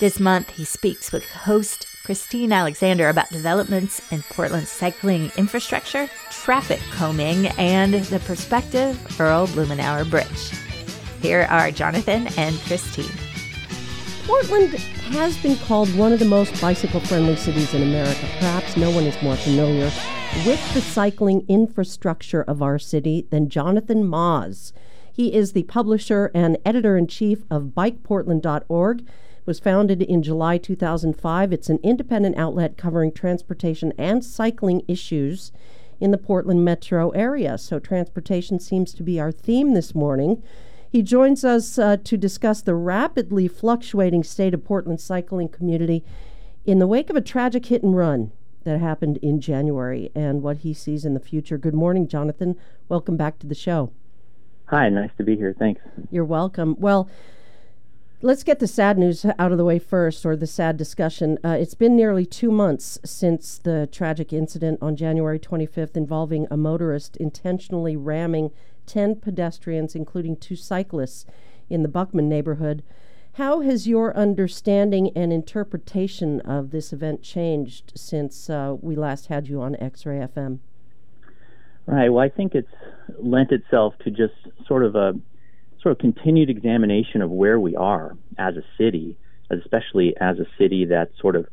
This 0.00 0.18
month, 0.18 0.50
he 0.50 0.64
speaks 0.64 1.12
with 1.12 1.24
host 1.24 1.86
Christine 2.04 2.50
Alexander 2.50 3.08
about 3.08 3.28
developments 3.28 4.00
in 4.10 4.22
Portland's 4.22 4.70
cycling 4.70 5.30
infrastructure, 5.36 6.08
traffic 6.30 6.80
combing, 6.90 7.48
and 7.58 7.94
the 7.94 8.18
prospective 8.20 9.20
Earl 9.20 9.46
Blumenauer 9.48 10.08
Bridge. 10.08 10.50
Here 11.20 11.46
are 11.50 11.70
Jonathan 11.70 12.28
and 12.38 12.58
Christine. 12.60 13.04
Portland 14.26 14.70
has 15.12 15.36
been 15.42 15.56
called 15.56 15.94
one 15.94 16.12
of 16.12 16.18
the 16.18 16.24
most 16.24 16.58
bicycle 16.60 17.00
friendly 17.00 17.36
cities 17.36 17.74
in 17.74 17.82
America. 17.82 18.26
Perhaps 18.38 18.76
no 18.76 18.90
one 18.90 19.04
is 19.04 19.22
more 19.22 19.36
familiar 19.36 19.90
with 20.46 20.74
the 20.74 20.80
cycling 20.80 21.44
infrastructure 21.48 22.42
of 22.42 22.62
our 22.62 22.78
city 22.78 23.26
than 23.30 23.50
Jonathan 23.50 24.04
Maus. 24.04 24.72
He 25.12 25.34
is 25.34 25.52
the 25.52 25.64
publisher 25.64 26.30
and 26.34 26.56
editor 26.64 26.96
in 26.96 27.08
chief 27.08 27.44
of 27.50 27.72
BikePortland.org. 27.76 29.06
Was 29.50 29.58
founded 29.58 30.00
in 30.00 30.22
July 30.22 30.58
2005. 30.58 31.52
It's 31.52 31.68
an 31.68 31.80
independent 31.82 32.38
outlet 32.38 32.76
covering 32.76 33.10
transportation 33.10 33.92
and 33.98 34.24
cycling 34.24 34.82
issues 34.86 35.50
in 35.98 36.12
the 36.12 36.18
Portland 36.18 36.64
metro 36.64 37.10
area. 37.10 37.58
So, 37.58 37.80
transportation 37.80 38.60
seems 38.60 38.94
to 38.94 39.02
be 39.02 39.18
our 39.18 39.32
theme 39.32 39.74
this 39.74 39.92
morning. 39.92 40.40
He 40.88 41.02
joins 41.02 41.44
us 41.44 41.80
uh, 41.80 41.96
to 41.96 42.16
discuss 42.16 42.62
the 42.62 42.76
rapidly 42.76 43.48
fluctuating 43.48 44.22
state 44.22 44.54
of 44.54 44.64
Portland's 44.64 45.02
cycling 45.02 45.48
community 45.48 46.04
in 46.64 46.78
the 46.78 46.86
wake 46.86 47.10
of 47.10 47.16
a 47.16 47.20
tragic 47.20 47.66
hit 47.66 47.82
and 47.82 47.96
run 47.96 48.30
that 48.62 48.78
happened 48.78 49.16
in 49.16 49.40
January 49.40 50.12
and 50.14 50.44
what 50.44 50.58
he 50.58 50.72
sees 50.72 51.04
in 51.04 51.14
the 51.14 51.18
future. 51.18 51.58
Good 51.58 51.74
morning, 51.74 52.06
Jonathan. 52.06 52.54
Welcome 52.88 53.16
back 53.16 53.40
to 53.40 53.48
the 53.48 53.56
show. 53.56 53.90
Hi, 54.66 54.88
nice 54.90 55.10
to 55.18 55.24
be 55.24 55.34
here. 55.34 55.56
Thanks. 55.58 55.80
You're 56.08 56.24
welcome. 56.24 56.76
Well, 56.78 57.10
let's 58.22 58.42
get 58.42 58.58
the 58.58 58.66
sad 58.66 58.98
news 58.98 59.24
out 59.38 59.52
of 59.52 59.58
the 59.58 59.64
way 59.64 59.78
first, 59.78 60.26
or 60.26 60.36
the 60.36 60.46
sad 60.46 60.76
discussion. 60.76 61.38
Uh, 61.44 61.56
it's 61.58 61.74
been 61.74 61.96
nearly 61.96 62.26
two 62.26 62.50
months 62.50 62.98
since 63.04 63.58
the 63.58 63.88
tragic 63.90 64.32
incident 64.32 64.78
on 64.82 64.96
January 64.96 65.38
25th 65.38 65.96
involving 65.96 66.46
a 66.50 66.56
motorist 66.56 67.16
intentionally 67.16 67.96
ramming 67.96 68.50
10 68.86 69.16
pedestrians, 69.16 69.94
including 69.94 70.36
two 70.36 70.56
cyclists, 70.56 71.24
in 71.68 71.82
the 71.82 71.88
Buckman 71.88 72.28
neighborhood. 72.28 72.82
How 73.34 73.60
has 73.60 73.86
your 73.86 74.14
understanding 74.16 75.10
and 75.14 75.32
interpretation 75.32 76.40
of 76.40 76.72
this 76.72 76.92
event 76.92 77.22
changed 77.22 77.92
since 77.94 78.50
uh, 78.50 78.74
we 78.80 78.96
last 78.96 79.28
had 79.28 79.48
you 79.48 79.62
on 79.62 79.76
X 79.76 80.04
Ray 80.04 80.18
FM? 80.18 80.58
Right. 81.86 82.08
Well, 82.08 82.24
I 82.24 82.28
think 82.28 82.54
it's 82.54 82.68
lent 83.18 83.52
itself 83.52 83.94
to 84.04 84.10
just 84.10 84.34
sort 84.66 84.84
of 84.84 84.96
a 84.96 85.14
sort 85.82 85.92
of 85.92 85.98
continued 85.98 86.50
examination 86.50 87.22
of 87.22 87.30
where 87.30 87.58
we 87.58 87.74
are 87.76 88.16
as 88.38 88.56
a 88.56 88.62
city, 88.78 89.16
especially 89.50 90.14
as 90.20 90.38
a 90.38 90.46
city 90.58 90.84
that's 90.84 91.12
sort 91.20 91.36
of 91.36 91.46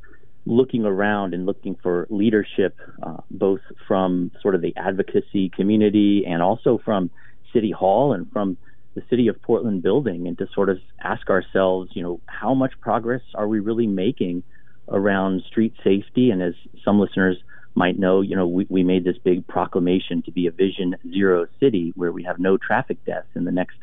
looking 0.46 0.86
around 0.86 1.34
and 1.34 1.46
looking 1.46 1.76
for 1.82 2.08
leadership, 2.10 2.78
uh, 3.04 3.18
both 3.30 3.60
from 3.88 4.32
sort 4.42 4.56
of 4.56 4.62
the 4.62 4.74
advocacy 4.78 5.50
community 5.50 6.24
and 6.26 6.42
also 6.42 6.80
from 6.84 7.10
City 7.54 7.72
Hall 7.72 8.14
and 8.14 8.32
from 8.32 8.58
the 8.96 9.04
city 9.10 9.28
of 9.28 9.42
Portland 9.42 9.84
building 9.84 10.28
and 10.28 10.38
to 10.38 10.48
sort 10.54 10.70
of 10.70 10.80
ask 11.02 11.30
ourselves, 11.30 11.92
you 11.94 12.02
know, 12.02 12.20
how 12.26 12.54
much 12.54 12.74
progress 12.82 13.22
are 13.36 13.48
we 13.48 13.60
really 13.60 13.88
making 13.88 14.42
around 14.90 15.44
street 15.48 15.74
safety? 15.84 16.32
And 16.32 16.42
as 16.42 16.54
some 16.84 17.00
listeners 17.00 17.38
might 17.76 18.00
know, 18.00 18.22
you 18.22 18.36
know, 18.36 18.48
we, 18.48 18.66
we 18.70 18.84
made 18.84 19.04
this 19.04 19.18
big 19.24 19.46
proclamation 19.48 20.24
to 20.24 20.32
be 20.32 20.48
a 20.48 20.52
vision 20.52 20.96
zero 21.12 21.46
city 21.60 21.94
where 21.96 22.12
we 22.12 22.24
have 22.24 22.40
no 22.40 22.58
traffic 22.58 22.98
deaths 23.06 23.28
in 23.36 23.44
the 23.44 23.52
next 23.52 23.78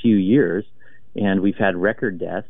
few 0.00 0.16
years. 0.16 0.64
And 1.16 1.40
we've 1.40 1.56
had 1.56 1.76
record 1.76 2.18
deaths. 2.18 2.48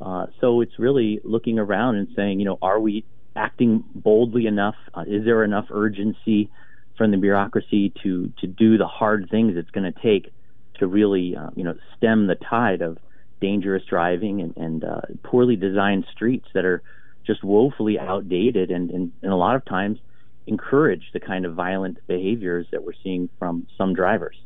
Uh, 0.00 0.26
so 0.40 0.60
it's 0.60 0.78
really 0.78 1.20
looking 1.24 1.58
around 1.58 1.96
and 1.96 2.08
saying, 2.16 2.40
you 2.40 2.46
know, 2.46 2.58
are 2.62 2.80
we 2.80 3.04
acting 3.36 3.84
boldly 3.94 4.46
enough? 4.46 4.76
Uh, 4.94 5.04
is 5.06 5.24
there 5.24 5.44
enough 5.44 5.66
urgency 5.70 6.50
from 6.96 7.10
the 7.10 7.16
bureaucracy 7.16 7.92
to, 8.02 8.32
to 8.40 8.46
do 8.46 8.78
the 8.78 8.86
hard 8.86 9.28
things 9.30 9.56
it's 9.56 9.70
going 9.70 9.90
to 9.90 10.00
take 10.00 10.32
to 10.78 10.86
really, 10.86 11.36
uh, 11.36 11.50
you 11.54 11.64
know, 11.64 11.74
stem 11.96 12.26
the 12.26 12.34
tide 12.34 12.82
of 12.82 12.98
dangerous 13.40 13.82
driving 13.88 14.40
and, 14.40 14.56
and 14.56 14.84
uh, 14.84 15.00
poorly 15.22 15.56
designed 15.56 16.04
streets 16.12 16.46
that 16.54 16.64
are 16.64 16.82
just 17.26 17.44
woefully 17.44 17.98
outdated 17.98 18.70
and, 18.70 18.90
and, 18.90 19.12
and 19.22 19.32
a 19.32 19.36
lot 19.36 19.54
of 19.54 19.64
times 19.64 19.98
encourage 20.46 21.04
the 21.12 21.20
kind 21.20 21.44
of 21.44 21.54
violent 21.54 21.98
behaviors 22.06 22.66
that 22.72 22.82
we're 22.82 22.92
seeing 23.02 23.28
from 23.38 23.66
some 23.78 23.94
drivers. 23.94 24.36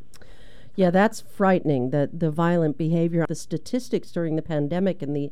Yeah, 0.77 0.91
that's 0.91 1.21
frightening. 1.21 1.91
That 1.91 2.21
the 2.21 2.31
violent 2.31 2.77
behavior, 2.77 3.27
the 3.29 3.35
statistics 3.35 4.11
during 4.11 4.37
the 4.37 4.43
pandemic, 4.43 5.03
and 5.03 5.15
the 5.15 5.31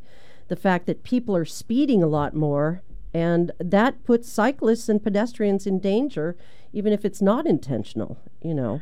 the 0.49 0.57
fact 0.57 0.87
that 0.87 1.03
people 1.03 1.37
are 1.37 1.45
speeding 1.45 2.03
a 2.03 2.07
lot 2.07 2.35
more, 2.35 2.83
and 3.15 3.53
that 3.59 4.05
puts 4.05 4.29
cyclists 4.29 4.89
and 4.89 5.03
pedestrians 5.03 5.67
in 5.67 5.79
danger, 5.79 6.37
even 6.73 6.93
if 6.93 7.05
it's 7.05 7.23
not 7.23 7.47
intentional. 7.47 8.19
You 8.43 8.55
know. 8.55 8.81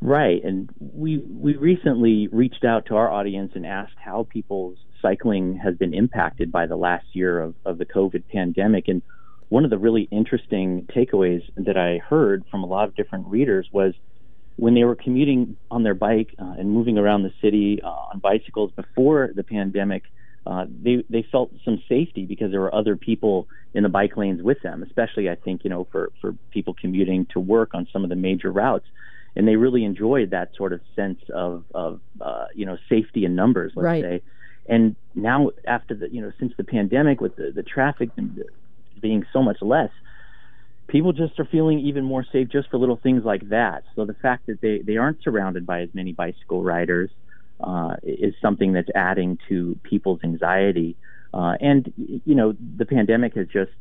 Right, 0.00 0.42
and 0.44 0.70
we 0.78 1.18
we 1.18 1.56
recently 1.56 2.28
reached 2.28 2.64
out 2.64 2.86
to 2.86 2.96
our 2.96 3.10
audience 3.10 3.52
and 3.54 3.66
asked 3.66 3.96
how 3.96 4.26
people's 4.30 4.78
cycling 5.00 5.56
has 5.56 5.76
been 5.76 5.94
impacted 5.94 6.50
by 6.50 6.66
the 6.66 6.76
last 6.76 7.06
year 7.12 7.40
of, 7.40 7.54
of 7.64 7.78
the 7.78 7.86
COVID 7.86 8.24
pandemic. 8.32 8.88
And 8.88 9.02
one 9.48 9.64
of 9.64 9.70
the 9.70 9.78
really 9.78 10.08
interesting 10.10 10.86
takeaways 10.94 11.42
that 11.56 11.76
I 11.76 11.98
heard 11.98 12.44
from 12.50 12.64
a 12.64 12.66
lot 12.66 12.88
of 12.88 12.96
different 12.96 13.26
readers 13.28 13.68
was 13.72 13.94
when 14.56 14.74
they 14.74 14.84
were 14.84 14.96
commuting 14.96 15.56
on 15.70 15.82
their 15.82 15.94
bike 15.94 16.34
uh, 16.38 16.54
and 16.58 16.70
moving 16.70 16.98
around 16.98 17.22
the 17.22 17.32
city 17.42 17.80
uh, 17.82 17.88
on 17.88 18.18
bicycles 18.18 18.70
before 18.72 19.30
the 19.34 19.42
pandemic, 19.42 20.02
uh, 20.46 20.64
they 20.82 21.04
they 21.10 21.26
felt 21.30 21.50
some 21.64 21.82
safety 21.88 22.24
because 22.24 22.50
there 22.50 22.60
were 22.60 22.74
other 22.74 22.96
people 22.96 23.48
in 23.74 23.82
the 23.82 23.88
bike 23.88 24.16
lanes 24.16 24.42
with 24.42 24.60
them. 24.62 24.82
Especially, 24.82 25.28
I 25.28 25.34
think 25.34 25.64
you 25.64 25.70
know 25.70 25.86
for 25.90 26.12
for 26.20 26.34
people 26.50 26.74
commuting 26.74 27.26
to 27.32 27.40
work 27.40 27.70
on 27.74 27.86
some 27.92 28.04
of 28.04 28.10
the 28.10 28.16
major 28.16 28.50
routes 28.50 28.86
and 29.36 29.46
they 29.46 29.56
really 29.56 29.84
enjoyed 29.84 30.30
that 30.30 30.50
sort 30.56 30.72
of 30.72 30.80
sense 30.96 31.20
of 31.32 31.64
of 31.74 32.00
uh, 32.20 32.46
you 32.54 32.66
know 32.66 32.78
safety 32.88 33.24
in 33.24 33.36
numbers, 33.36 33.72
let's 33.76 33.84
right. 33.84 34.02
say. 34.02 34.22
And 34.68 34.96
now 35.14 35.50
after 35.66 35.94
the 35.94 36.08
you 36.10 36.22
know 36.22 36.32
since 36.40 36.54
the 36.56 36.64
pandemic 36.64 37.20
with 37.20 37.36
the 37.36 37.52
the 37.54 37.62
traffic 37.62 38.08
being 39.00 39.26
so 39.32 39.42
much 39.42 39.58
less, 39.60 39.90
people 40.88 41.12
just 41.12 41.38
are 41.38 41.44
feeling 41.44 41.80
even 41.80 42.04
more 42.04 42.24
safe 42.32 42.48
just 42.48 42.70
for 42.70 42.78
little 42.78 42.96
things 42.96 43.24
like 43.24 43.48
that. 43.48 43.84
So 43.94 44.04
the 44.04 44.14
fact 44.14 44.46
that 44.46 44.60
they 44.60 44.78
they 44.78 44.96
aren't 44.96 45.22
surrounded 45.22 45.66
by 45.66 45.82
as 45.82 45.88
many 45.94 46.12
bicycle 46.12 46.62
riders 46.62 47.10
uh, 47.60 47.96
is 48.02 48.34
something 48.40 48.72
that's 48.72 48.88
adding 48.94 49.38
to 49.48 49.78
people's 49.82 50.20
anxiety. 50.22 50.96
Uh, 51.34 51.54
and 51.60 51.92
you 51.96 52.34
know 52.34 52.54
the 52.76 52.86
pandemic 52.86 53.34
has 53.34 53.46
just 53.48 53.72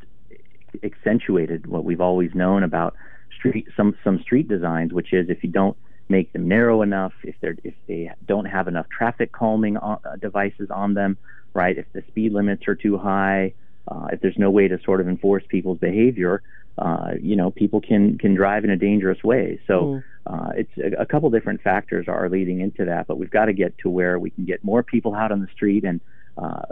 accentuated 0.83 1.67
what 1.67 1.85
we've 1.85 2.01
always 2.01 2.31
known 2.33 2.63
about 2.63 2.95
street 3.37 3.67
some 3.77 3.95
some 4.03 4.19
street 4.21 4.47
designs, 4.47 4.93
which 4.93 5.13
is 5.13 5.29
if 5.29 5.43
you 5.43 5.49
don't 5.49 5.77
make 6.09 6.31
them 6.33 6.47
narrow 6.47 6.81
enough, 6.81 7.13
if 7.23 7.35
they're 7.41 7.57
if 7.63 7.73
they 7.87 8.11
don't 8.25 8.45
have 8.45 8.67
enough 8.67 8.87
traffic 8.89 9.31
calming 9.31 9.77
on, 9.77 9.99
uh, 10.05 10.15
devices 10.17 10.69
on 10.71 10.93
them, 10.93 11.17
right? 11.53 11.77
If 11.77 11.85
the 11.93 12.03
speed 12.07 12.33
limits 12.33 12.67
are 12.67 12.75
too 12.75 12.97
high, 12.97 13.53
uh, 13.87 14.07
if 14.11 14.21
there's 14.21 14.37
no 14.37 14.49
way 14.49 14.67
to 14.67 14.79
sort 14.83 15.01
of 15.01 15.07
enforce 15.07 15.43
people's 15.47 15.79
behavior, 15.79 16.41
uh, 16.77 17.11
you 17.21 17.35
know, 17.35 17.51
people 17.51 17.81
can 17.81 18.17
can 18.17 18.35
drive 18.35 18.63
in 18.63 18.69
a 18.69 18.77
dangerous 18.77 19.23
way. 19.23 19.59
So 19.67 19.73
mm. 19.81 20.03
uh, 20.27 20.49
it's 20.55 20.77
a, 20.77 21.01
a 21.01 21.05
couple 21.05 21.29
different 21.29 21.61
factors 21.61 22.07
are 22.07 22.29
leading 22.29 22.59
into 22.59 22.85
that, 22.85 23.07
but 23.07 23.17
we've 23.17 23.31
got 23.31 23.45
to 23.45 23.53
get 23.53 23.77
to 23.79 23.89
where 23.89 24.19
we 24.19 24.29
can 24.29 24.45
get 24.45 24.63
more 24.63 24.83
people 24.83 25.15
out 25.15 25.31
on 25.31 25.41
the 25.41 25.47
street 25.47 25.83
and 25.83 26.01
uh, 26.37 26.63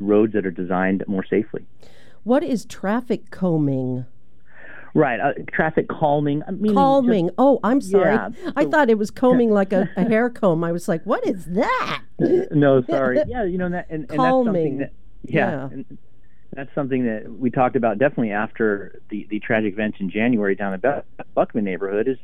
roads 0.00 0.32
that 0.32 0.44
are 0.46 0.50
designed 0.50 1.04
more 1.06 1.24
safely. 1.24 1.64
What 2.24 2.42
is 2.42 2.64
traffic 2.64 3.30
combing? 3.30 4.06
Right, 4.94 5.20
uh, 5.20 5.34
traffic 5.52 5.88
calming. 5.88 6.42
Calming. 6.72 7.26
Just, 7.26 7.34
oh, 7.38 7.60
I'm 7.62 7.82
sorry. 7.82 8.14
Yeah, 8.14 8.30
I 8.56 8.64
thought 8.64 8.88
it 8.88 8.96
was 8.96 9.10
combing 9.10 9.50
like 9.50 9.72
a, 9.72 9.88
a, 9.96 10.04
hair 10.08 10.30
comb. 10.30 10.64
I 10.64 10.72
was 10.72 10.88
like, 10.88 11.04
what 11.04 11.24
is 11.26 11.44
that? 11.44 12.02
no, 12.18 12.82
sorry. 12.82 13.20
Yeah, 13.28 13.44
you 13.44 13.58
know 13.58 13.68
that, 13.68 13.86
and, 13.90 14.10
and 14.10 14.18
that's 14.18 14.18
something 14.18 14.78
that, 14.78 14.92
yeah, 15.24 15.50
yeah. 15.50 15.68
And 15.70 15.98
that's 16.52 16.74
something 16.74 17.04
that 17.06 17.30
we 17.30 17.50
talked 17.50 17.76
about 17.76 17.98
definitely 17.98 18.32
after 18.32 19.00
the, 19.10 19.26
the 19.30 19.40
tragic 19.40 19.74
event 19.74 19.96
in 20.00 20.10
January 20.10 20.54
down 20.54 20.74
in 20.74 20.80
the 20.80 21.04
Buckman 21.34 21.64
neighborhood 21.64 22.08
is 22.08 22.18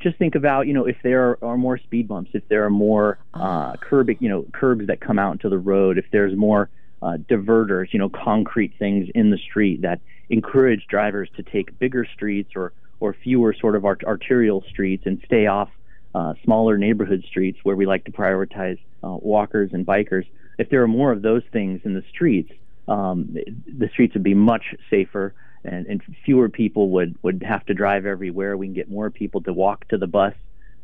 just 0.00 0.16
think 0.18 0.34
about 0.34 0.66
you 0.66 0.74
know 0.74 0.86
if 0.86 0.96
there 1.02 1.30
are, 1.30 1.38
are 1.42 1.56
more 1.56 1.78
speed 1.78 2.08
bumps, 2.08 2.30
if 2.32 2.46
there 2.48 2.64
are 2.64 2.70
more 2.70 3.18
uh, 3.34 3.74
curb 3.76 4.10
you 4.20 4.28
know 4.28 4.44
curbs 4.52 4.86
that 4.86 5.00
come 5.00 5.18
out 5.18 5.32
into 5.32 5.48
the 5.48 5.58
road, 5.58 5.98
if 5.98 6.04
there's 6.12 6.36
more 6.36 6.70
uh, 7.02 7.16
diverters, 7.28 7.92
you 7.92 7.98
know 7.98 8.08
concrete 8.08 8.74
things 8.78 9.08
in 9.14 9.30
the 9.30 9.38
street 9.38 9.82
that 9.82 10.00
encourage 10.30 10.86
drivers 10.88 11.28
to 11.36 11.42
take 11.42 11.76
bigger 11.78 12.04
streets 12.04 12.52
or 12.54 12.72
or 13.00 13.14
fewer 13.14 13.54
sort 13.54 13.76
of 13.76 13.84
art- 13.84 14.04
arterial 14.04 14.62
streets 14.68 15.04
and 15.06 15.20
stay 15.24 15.46
off 15.46 15.68
uh, 16.14 16.34
smaller 16.44 16.78
neighborhood 16.78 17.24
streets 17.26 17.58
where 17.62 17.76
we 17.76 17.86
like 17.86 18.04
to 18.04 18.12
prioritize 18.12 18.78
uh, 19.04 19.16
walkers 19.20 19.70
and 19.72 19.86
bikers. 19.86 20.26
If 20.58 20.70
there 20.70 20.82
are 20.82 20.88
more 20.88 21.12
of 21.12 21.22
those 21.22 21.42
things 21.52 21.80
in 21.84 21.94
the 21.94 22.02
streets, 22.10 22.50
um, 22.88 23.36
the 23.66 23.88
streets 23.92 24.14
would 24.14 24.22
be 24.22 24.34
much 24.34 24.74
safer 24.90 25.34
and, 25.64 25.86
and, 25.86 26.02
fewer 26.24 26.48
people 26.48 26.90
would, 26.90 27.16
would 27.22 27.42
have 27.42 27.64
to 27.66 27.74
drive 27.74 28.06
everywhere. 28.06 28.56
We 28.56 28.66
can 28.66 28.74
get 28.74 28.90
more 28.90 29.10
people 29.10 29.42
to 29.42 29.52
walk 29.52 29.86
to 29.88 29.98
the 29.98 30.06
bus 30.06 30.34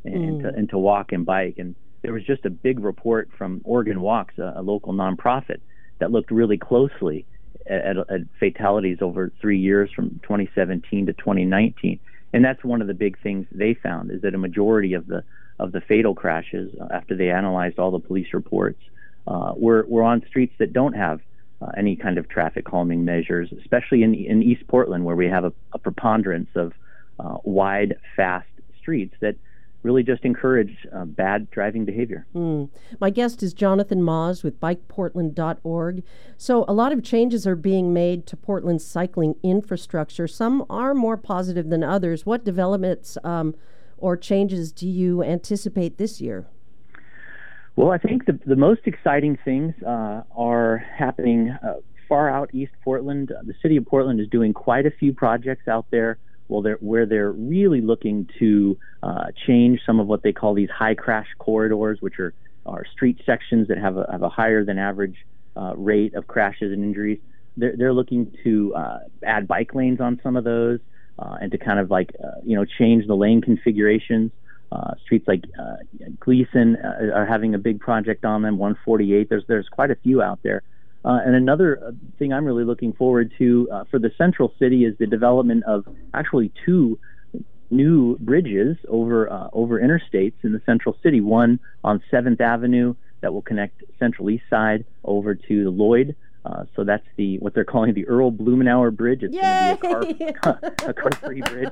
and, 0.04 0.14
mm. 0.14 0.42
to, 0.42 0.48
and 0.48 0.68
to 0.70 0.78
walk 0.78 1.12
and 1.12 1.24
bike. 1.24 1.54
And 1.58 1.74
there 2.02 2.12
was 2.12 2.24
just 2.24 2.44
a 2.44 2.50
big 2.50 2.80
report 2.80 3.30
from 3.38 3.60
Oregon 3.64 4.00
Walks, 4.00 4.36
a, 4.38 4.54
a 4.56 4.62
local 4.62 4.92
nonprofit, 4.92 5.60
that 5.98 6.10
looked 6.10 6.30
really 6.30 6.58
closely 6.58 7.24
at, 7.66 7.96
at, 7.96 8.20
fatalities 8.38 8.98
over 9.00 9.32
three 9.40 9.58
years 9.58 9.90
from 9.92 10.20
2017 10.22 11.06
to 11.06 11.12
2019. 11.12 11.98
And 12.32 12.44
that's 12.44 12.62
one 12.64 12.82
of 12.82 12.88
the 12.88 12.94
big 12.94 13.18
things 13.22 13.46
they 13.52 13.74
found 13.74 14.10
is 14.10 14.22
that 14.22 14.34
a 14.34 14.38
majority 14.38 14.94
of 14.94 15.06
the 15.06 15.24
of 15.60 15.70
the 15.70 15.80
fatal 15.80 16.16
crashes, 16.16 16.74
uh, 16.80 16.88
after 16.92 17.16
they 17.16 17.30
analyzed 17.30 17.78
all 17.78 17.92
the 17.92 18.00
police 18.00 18.34
reports, 18.34 18.80
uh, 19.28 19.52
were 19.56 19.86
were 19.88 20.02
on 20.02 20.22
streets 20.26 20.52
that 20.58 20.72
don't 20.72 20.94
have 20.94 21.20
uh, 21.64 21.70
any 21.76 21.96
kind 21.96 22.18
of 22.18 22.28
traffic 22.28 22.64
calming 22.64 23.04
measures, 23.04 23.52
especially 23.60 24.02
in 24.02 24.14
in 24.14 24.42
East 24.42 24.66
Portland, 24.68 25.04
where 25.04 25.16
we 25.16 25.28
have 25.28 25.44
a, 25.44 25.52
a 25.72 25.78
preponderance 25.78 26.50
of 26.54 26.72
uh, 27.18 27.38
wide, 27.44 27.96
fast 28.16 28.48
streets 28.78 29.14
that 29.20 29.36
really 29.82 30.02
just 30.02 30.24
encourage 30.24 30.86
uh, 30.92 31.04
bad 31.04 31.50
driving 31.50 31.84
behavior. 31.84 32.26
Mm. 32.34 32.70
My 33.00 33.10
guest 33.10 33.42
is 33.42 33.52
Jonathan 33.52 34.00
Maus 34.00 34.42
with 34.42 34.58
bikeportland.org. 34.58 36.02
So, 36.38 36.64
a 36.66 36.72
lot 36.72 36.92
of 36.92 37.04
changes 37.04 37.46
are 37.46 37.54
being 37.54 37.92
made 37.92 38.26
to 38.26 38.36
Portland's 38.36 38.84
cycling 38.84 39.36
infrastructure. 39.42 40.26
Some 40.26 40.64
are 40.70 40.94
more 40.94 41.16
positive 41.16 41.68
than 41.68 41.84
others. 41.84 42.26
What 42.26 42.44
developments 42.44 43.18
um, 43.22 43.54
or 43.98 44.16
changes 44.16 44.72
do 44.72 44.88
you 44.88 45.22
anticipate 45.22 45.98
this 45.98 46.20
year? 46.20 46.46
Well, 47.76 47.90
I 47.90 47.98
think 47.98 48.26
the, 48.26 48.38
the 48.46 48.56
most 48.56 48.82
exciting 48.84 49.38
things 49.44 49.74
uh, 49.82 50.22
are 50.36 50.78
happening 50.78 51.50
uh, 51.50 51.74
far 52.08 52.30
out 52.30 52.54
East 52.54 52.72
Portland. 52.84 53.32
the 53.42 53.54
city 53.62 53.76
of 53.76 53.86
Portland 53.86 54.20
is 54.20 54.28
doing 54.28 54.52
quite 54.52 54.86
a 54.86 54.90
few 54.90 55.12
projects 55.12 55.66
out 55.66 55.86
there 55.90 56.18
well, 56.48 56.62
they're, 56.62 56.76
where 56.80 57.06
they're 57.06 57.32
really 57.32 57.80
looking 57.80 58.28
to 58.38 58.78
uh, 59.02 59.26
change 59.46 59.80
some 59.86 60.00
of 60.00 60.06
what 60.06 60.22
they 60.22 60.32
call 60.32 60.54
these 60.54 60.70
high 60.70 60.94
crash 60.94 61.26
corridors, 61.38 61.98
which 62.00 62.18
are, 62.18 62.34
are 62.66 62.84
street 62.92 63.20
sections 63.24 63.68
that 63.68 63.78
have 63.78 63.96
a, 63.96 64.06
have 64.10 64.22
a 64.22 64.28
higher 64.28 64.64
than 64.64 64.78
average 64.78 65.16
uh, 65.56 65.74
rate 65.76 66.14
of 66.14 66.26
crashes 66.26 66.72
and 66.72 66.84
injuries. 66.84 67.18
They're, 67.56 67.74
they're 67.76 67.92
looking 67.92 68.36
to 68.44 68.74
uh, 68.74 68.98
add 69.24 69.48
bike 69.48 69.74
lanes 69.74 70.00
on 70.00 70.20
some 70.22 70.36
of 70.36 70.44
those 70.44 70.80
uh, 71.18 71.38
and 71.40 71.50
to 71.52 71.58
kind 71.58 71.78
of 71.78 71.90
like, 71.90 72.10
uh, 72.22 72.40
you 72.44 72.56
know, 72.56 72.64
change 72.64 73.06
the 73.06 73.14
lane 73.14 73.40
configurations. 73.40 74.32
Uh, 74.74 74.94
streets 75.04 75.28
like 75.28 75.44
uh, 75.56 75.76
Glisan 76.18 76.74
uh, 76.84 77.14
are 77.14 77.24
having 77.24 77.54
a 77.54 77.58
big 77.58 77.78
project 77.78 78.24
on 78.24 78.42
them, 78.42 78.58
148. 78.58 79.28
There's, 79.28 79.44
there's 79.46 79.68
quite 79.68 79.92
a 79.92 79.94
few 79.94 80.20
out 80.20 80.40
there. 80.42 80.62
Uh, 81.04 81.20
and 81.24 81.36
another 81.36 81.80
uh, 81.86 81.92
thing 82.18 82.32
I'm 82.32 82.44
really 82.44 82.64
looking 82.64 82.92
forward 82.92 83.32
to 83.38 83.68
uh, 83.72 83.84
for 83.90 84.00
the 84.00 84.10
central 84.18 84.52
city 84.58 84.84
is 84.84 84.96
the 84.98 85.06
development 85.06 85.62
of 85.64 85.86
actually 86.12 86.50
two 86.64 86.98
new 87.70 88.18
bridges 88.18 88.76
over 88.88 89.30
uh, 89.30 89.48
over 89.52 89.80
interstates 89.80 90.34
in 90.42 90.52
the 90.52 90.62
central 90.66 90.96
city. 91.02 91.20
One 91.20 91.60
on 91.84 92.02
Seventh 92.10 92.40
Avenue 92.40 92.94
that 93.20 93.32
will 93.32 93.42
connect 93.42 93.82
Central 93.98 94.28
East 94.30 94.44
Side 94.50 94.84
over 95.04 95.34
to 95.34 95.64
the 95.64 95.70
Lloyd 95.70 96.16
uh, 96.44 96.64
so 96.76 96.84
that's 96.84 97.06
the 97.16 97.38
what 97.38 97.54
they're 97.54 97.64
calling 97.64 97.94
the 97.94 98.06
Earl 98.06 98.30
Blumenauer 98.30 98.94
Bridge. 98.94 99.22
It's 99.22 99.34
going 99.80 100.08
to 100.08 100.14
be 100.14 100.24
a 100.24 100.32
car, 100.34 100.58
a 100.86 100.92
car-free 100.92 101.40
bridge. 101.40 101.68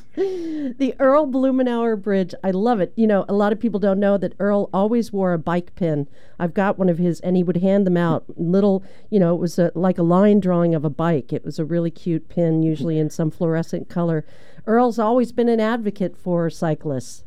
the 0.78 0.94
Earl 0.98 1.26
Blumenauer 1.26 2.00
Bridge. 2.00 2.34
I 2.42 2.50
love 2.50 2.80
it. 2.80 2.90
You 2.96 3.06
know, 3.06 3.26
a 3.28 3.34
lot 3.34 3.52
of 3.52 3.60
people 3.60 3.78
don't 3.78 4.00
know 4.00 4.16
that 4.16 4.32
Earl 4.38 4.70
always 4.72 5.12
wore 5.12 5.34
a 5.34 5.38
bike 5.38 5.74
pin. 5.74 6.08
I've 6.38 6.54
got 6.54 6.78
one 6.78 6.88
of 6.88 6.96
his, 6.96 7.20
and 7.20 7.36
he 7.36 7.42
would 7.42 7.58
hand 7.58 7.86
them 7.86 7.98
out. 7.98 8.24
Little, 8.34 8.82
you 9.10 9.20
know, 9.20 9.34
it 9.34 9.40
was 9.40 9.58
a, 9.58 9.72
like 9.74 9.98
a 9.98 10.02
line 10.02 10.40
drawing 10.40 10.74
of 10.74 10.86
a 10.86 10.90
bike. 10.90 11.34
It 11.34 11.44
was 11.44 11.58
a 11.58 11.66
really 11.66 11.90
cute 11.90 12.30
pin, 12.30 12.62
usually 12.62 12.98
in 12.98 13.10
some 13.10 13.30
fluorescent 13.30 13.90
color. 13.90 14.24
Earl's 14.66 14.98
always 14.98 15.32
been 15.32 15.50
an 15.50 15.60
advocate 15.60 16.16
for 16.16 16.48
cyclists. 16.48 17.24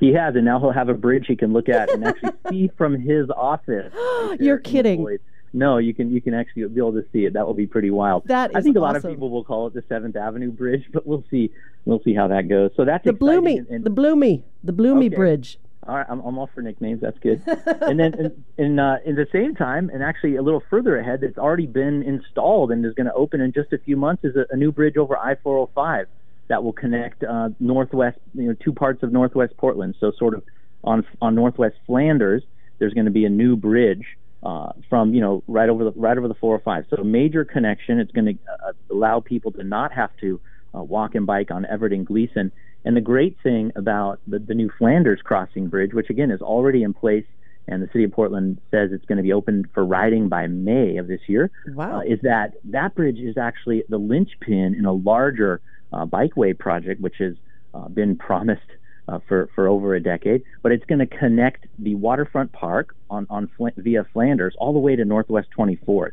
He 0.00 0.12
has, 0.14 0.34
and 0.34 0.44
now 0.44 0.58
he'll 0.58 0.72
have 0.72 0.88
a 0.88 0.94
bridge 0.94 1.26
he 1.28 1.36
can 1.36 1.52
look 1.52 1.68
at 1.68 1.90
and 1.90 2.04
actually 2.04 2.32
see 2.50 2.70
from 2.76 3.00
his 3.00 3.30
office. 3.30 3.92
You're 4.40 4.58
kidding. 4.58 5.18
No, 5.52 5.78
you 5.78 5.92
can 5.92 6.12
you 6.12 6.20
can 6.20 6.32
actually 6.32 6.66
be 6.68 6.78
able 6.78 6.92
to 6.92 7.04
see 7.12 7.24
it. 7.24 7.32
That 7.32 7.46
will 7.46 7.54
be 7.54 7.66
pretty 7.66 7.90
wild. 7.90 8.22
That 8.26 8.52
I 8.54 8.60
think 8.60 8.76
a 8.76 8.80
lot 8.80 8.94
of 8.94 9.02
people 9.02 9.30
will 9.30 9.44
call 9.44 9.66
it 9.66 9.74
the 9.74 9.82
Seventh 9.88 10.16
Avenue 10.16 10.50
Bridge, 10.52 10.84
but 10.92 11.06
we'll 11.06 11.24
see 11.30 11.50
we'll 11.84 12.02
see 12.02 12.14
how 12.14 12.28
that 12.28 12.48
goes. 12.48 12.70
So 12.76 12.84
that's 12.84 13.04
the 13.04 13.12
Bloomy, 13.12 13.58
and, 13.58 13.68
and, 13.68 13.84
the 13.84 13.90
Bloomy, 13.90 14.44
the 14.62 14.72
Bloomy 14.72 15.06
okay. 15.06 15.16
Bridge. 15.16 15.58
All 15.88 15.96
right, 15.96 16.06
I'm, 16.08 16.20
I'm 16.20 16.38
all 16.38 16.48
for 16.54 16.62
nicknames. 16.62 17.00
That's 17.00 17.18
good. 17.18 17.42
and 17.46 17.98
then 17.98 18.14
in 18.14 18.44
in, 18.58 18.78
uh, 18.78 18.98
in 19.04 19.16
the 19.16 19.26
same 19.32 19.56
time, 19.56 19.90
and 19.92 20.04
actually 20.04 20.36
a 20.36 20.42
little 20.42 20.62
further 20.70 20.98
ahead, 20.98 21.24
it's 21.24 21.38
already 21.38 21.66
been 21.66 22.02
installed 22.04 22.70
and 22.70 22.84
is 22.84 22.94
going 22.94 23.06
to 23.06 23.14
open 23.14 23.40
in 23.40 23.52
just 23.52 23.72
a 23.72 23.78
few 23.78 23.96
months. 23.96 24.24
Is 24.24 24.36
a, 24.36 24.46
a 24.50 24.56
new 24.56 24.70
bridge 24.70 24.96
over 24.96 25.18
I-405 25.18 26.06
that 26.46 26.62
will 26.62 26.72
connect 26.72 27.24
uh, 27.24 27.48
northwest, 27.58 28.18
you 28.34 28.48
know, 28.48 28.54
two 28.54 28.72
parts 28.72 29.02
of 29.02 29.12
northwest 29.12 29.56
Portland. 29.56 29.96
So 29.98 30.12
sort 30.16 30.34
of 30.34 30.44
on 30.84 31.04
on 31.20 31.34
northwest 31.34 31.76
Flanders, 31.86 32.44
there's 32.78 32.94
going 32.94 33.06
to 33.06 33.10
be 33.10 33.24
a 33.24 33.30
new 33.30 33.56
bridge 33.56 34.04
uh, 34.42 34.72
from 34.88 35.14
you 35.14 35.20
know 35.20 35.42
right 35.46 35.68
over 35.68 35.84
the 35.84 35.92
right 35.92 36.16
over 36.16 36.28
the 36.28 36.34
405. 36.34 36.86
So 36.90 37.02
a 37.02 37.04
major 37.04 37.44
connection. 37.44 37.98
It's 37.98 38.12
going 38.12 38.26
to 38.26 38.38
uh, 38.66 38.72
allow 38.90 39.20
people 39.20 39.52
to 39.52 39.64
not 39.64 39.92
have 39.92 40.10
to 40.20 40.40
uh, 40.74 40.82
walk 40.82 41.14
and 41.14 41.26
bike 41.26 41.50
on 41.50 41.66
Everett 41.66 41.92
and 41.92 42.06
Glisan. 42.06 42.50
And 42.84 42.96
the 42.96 43.02
great 43.02 43.36
thing 43.42 43.72
about 43.76 44.20
the, 44.26 44.38
the 44.38 44.54
new 44.54 44.70
Flanders 44.78 45.20
crossing 45.22 45.68
bridge, 45.68 45.92
which 45.92 46.08
again 46.08 46.30
is 46.30 46.40
already 46.40 46.82
in 46.82 46.94
place, 46.94 47.26
and 47.68 47.82
the 47.82 47.88
city 47.88 48.04
of 48.04 48.12
Portland 48.12 48.58
says 48.70 48.90
it's 48.92 49.04
going 49.04 49.18
to 49.18 49.22
be 49.22 49.32
open 49.32 49.68
for 49.74 49.84
riding 49.84 50.28
by 50.28 50.46
May 50.46 50.96
of 50.96 51.06
this 51.06 51.20
year, 51.26 51.50
wow. 51.68 51.98
uh, 51.98 52.00
is 52.00 52.20
that 52.22 52.54
that 52.64 52.94
bridge 52.94 53.18
is 53.18 53.36
actually 53.36 53.84
the 53.88 53.98
linchpin 53.98 54.74
in 54.74 54.86
a 54.86 54.92
larger 54.92 55.60
uh, 55.92 56.06
bikeway 56.06 56.58
project, 56.58 57.00
which 57.00 57.16
has 57.18 57.34
uh, 57.74 57.88
been 57.88 58.16
promised 58.16 58.62
uh, 59.10 59.18
for 59.26 59.48
for 59.54 59.68
over 59.68 59.94
a 59.94 60.00
decade. 60.00 60.42
But 60.62 60.72
it's 60.72 60.84
going 60.86 61.00
to 61.00 61.06
connect 61.06 61.66
the 61.78 61.94
waterfront 61.94 62.52
park 62.52 62.94
on 63.08 63.26
on 63.28 63.50
Fl- 63.56 63.68
via 63.76 64.04
Flanders 64.12 64.54
all 64.58 64.72
the 64.72 64.78
way 64.78 64.96
to 64.96 65.04
Northwest 65.04 65.48
24th. 65.58 66.12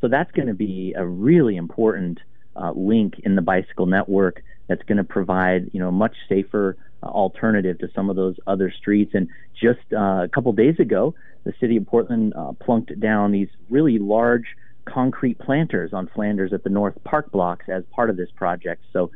So 0.00 0.08
that's 0.08 0.30
going 0.32 0.48
to 0.48 0.54
be 0.54 0.94
a 0.96 1.06
really 1.06 1.56
important 1.56 2.18
uh, 2.56 2.72
link 2.72 3.20
in 3.24 3.36
the 3.36 3.42
bicycle 3.42 3.86
network. 3.86 4.42
That's 4.66 4.82
going 4.82 4.98
to 4.98 5.04
provide 5.04 5.70
you 5.72 5.80
know 5.80 5.88
a 5.88 5.92
much 5.92 6.16
safer 6.28 6.76
uh, 7.02 7.06
alternative 7.06 7.78
to 7.78 7.88
some 7.94 8.10
of 8.10 8.16
those 8.16 8.36
other 8.46 8.72
streets. 8.72 9.12
And 9.14 9.28
just 9.54 9.80
uh, 9.92 10.24
a 10.24 10.28
couple 10.28 10.52
days 10.52 10.78
ago, 10.80 11.14
the 11.44 11.52
city 11.60 11.76
of 11.76 11.86
Portland 11.86 12.34
plunked 12.60 12.98
down 12.98 13.32
these 13.32 13.48
really 13.70 13.98
large 13.98 14.46
concrete 14.84 15.38
planters 15.38 15.92
on 15.92 16.08
Flanders 16.14 16.52
at 16.52 16.64
the 16.64 16.70
North 16.70 16.96
Park 17.04 17.30
blocks 17.30 17.66
as 17.68 17.84
part 17.90 18.10
of 18.10 18.16
this 18.16 18.30
project. 18.36 18.82
So, 18.92 19.10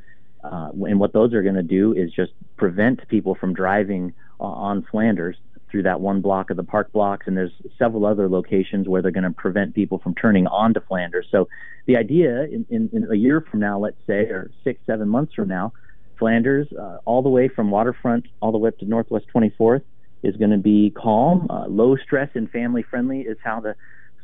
uh, 0.44 0.70
and 0.87 1.01
what 1.01 1.12
those 1.12 1.35
are 1.35 1.42
going 1.42 1.55
to 1.55 1.62
do 1.62 1.92
is 1.92 2.12
just 2.12 2.33
prevent 2.57 3.07
people 3.09 3.35
from 3.35 3.55
driving 3.55 4.14
uh, 4.40 4.44
on 4.44 4.87
Flanders 4.90 5.37
through 5.70 5.83
that 5.83 6.01
one 6.01 6.20
block 6.20 6.51
of 6.51 6.57
the 6.57 6.64
park 6.64 6.92
blocks. 6.92 7.27
And 7.27 7.37
there's 7.37 7.53
several 7.79 8.07
other 8.07 8.29
locations 8.29 8.88
where 8.88 9.03
they're 9.03 9.11
going 9.11 9.24
to 9.24 9.31
prevent 9.31 9.74
people 9.74 9.98
from 9.98 10.14
turning 10.14 10.46
onto 10.46 10.81
Flanders. 10.81 11.27
So, 11.31 11.48
the 11.87 11.96
idea 11.96 12.42
in, 12.44 12.66
in, 12.68 12.90
in, 12.92 13.11
a 13.11 13.14
year 13.14 13.42
from 13.51 13.61
now, 13.61 13.79
let's 13.79 13.96
say, 14.07 14.24
or 14.27 14.51
six, 14.62 14.79
seven 14.87 15.09
months 15.09 15.33
from 15.33 15.48
now, 15.48 15.72
Flanders, 16.18 16.68
uh, 16.79 16.98
all 17.07 17.22
the 17.22 17.31
way 17.31 17.48
from 17.48 17.70
waterfront 17.70 18.27
all 18.40 18.53
the 18.53 18.59
way 18.59 18.68
up 18.68 18.79
to 18.79 18.85
Northwest 18.85 19.27
24th, 19.35 19.83
is 20.22 20.37
going 20.37 20.51
to 20.51 20.59
be 20.59 20.90
calm, 20.90 21.46
uh, 21.48 21.66
low 21.66 21.96
stress, 21.96 22.29
and 22.35 22.51
family 22.51 22.83
friendly. 22.83 23.20
Is 23.20 23.38
how 23.42 23.61
the 23.61 23.74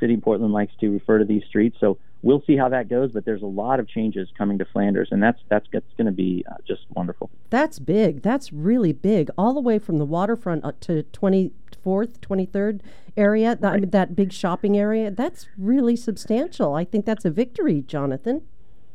City 0.00 0.14
of 0.14 0.22
Portland 0.22 0.52
likes 0.52 0.72
to 0.80 0.88
refer 0.88 1.18
to 1.18 1.24
these 1.24 1.42
streets. 1.48 1.76
So 1.80 1.98
we'll 2.22 2.42
see 2.46 2.56
how 2.56 2.68
that 2.70 2.88
goes. 2.88 3.12
But 3.12 3.24
there's 3.24 3.42
a 3.42 3.46
lot 3.46 3.80
of 3.80 3.88
changes 3.88 4.28
coming 4.36 4.58
to 4.58 4.64
Flanders, 4.64 5.08
and 5.10 5.22
that's 5.22 5.40
that's, 5.48 5.66
that's 5.72 5.92
going 5.96 6.06
to 6.06 6.12
be 6.12 6.44
uh, 6.50 6.54
just 6.66 6.82
wonderful. 6.90 7.30
That's 7.50 7.78
big. 7.78 8.22
That's 8.22 8.52
really 8.52 8.92
big. 8.92 9.30
All 9.38 9.54
the 9.54 9.60
way 9.60 9.78
from 9.78 9.98
the 9.98 10.06
waterfront 10.06 10.62
to 10.82 11.04
24th, 11.12 11.50
23rd 11.84 12.80
area. 13.16 13.56
That, 13.56 13.72
I 13.72 13.76
mean, 13.78 13.90
that 13.90 14.16
big 14.16 14.32
shopping 14.32 14.76
area. 14.76 15.10
That's 15.10 15.46
really 15.58 15.96
substantial. 15.96 16.74
I 16.74 16.84
think 16.84 17.04
that's 17.04 17.24
a 17.24 17.30
victory, 17.30 17.82
Jonathan. 17.82 18.42